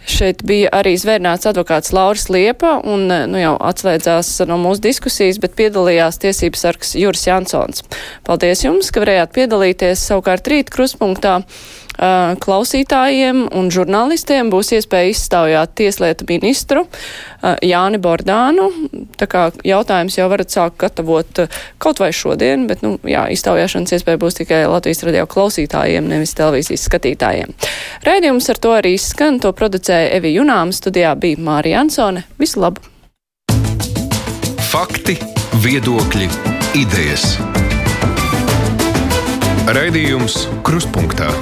[0.07, 5.57] Šeit bija arī zvērnāts advokāts Lauris Liepa un nu, jau atslēdzās no mūsu diskusijas, bet
[5.59, 7.83] piedalījās tiesības sargs Juris Jansons.
[8.27, 11.41] Paldies jums, ka varējāt piedalīties savukārt rīt kruspunktā
[11.99, 16.85] klausītājiem un žurnālistiem būs iespēja izstāvjāt tieslietu ministru
[17.65, 18.69] Jāni Bordānu.
[19.19, 21.43] Tā kā jautājums jau varat sākt gatavot
[21.83, 26.87] kaut vai šodien, bet, nu, jā, izstāvjāšanas iespēja būs tikai Latvijas radio klausītājiem, nevis televīzijas
[26.89, 27.55] skatītājiem.
[28.07, 32.27] Raidījums ar to arī skan, to producēja Evi Junām, studijā bija Mārija Ansone.
[32.39, 32.85] Visu labu!
[34.69, 35.17] Fakti,
[35.65, 36.29] viedokļi,
[36.77, 37.39] idejas.
[39.69, 41.33] Raidījums Kruspunkta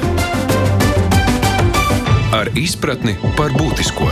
[2.63, 4.11] izpratni par būtisko.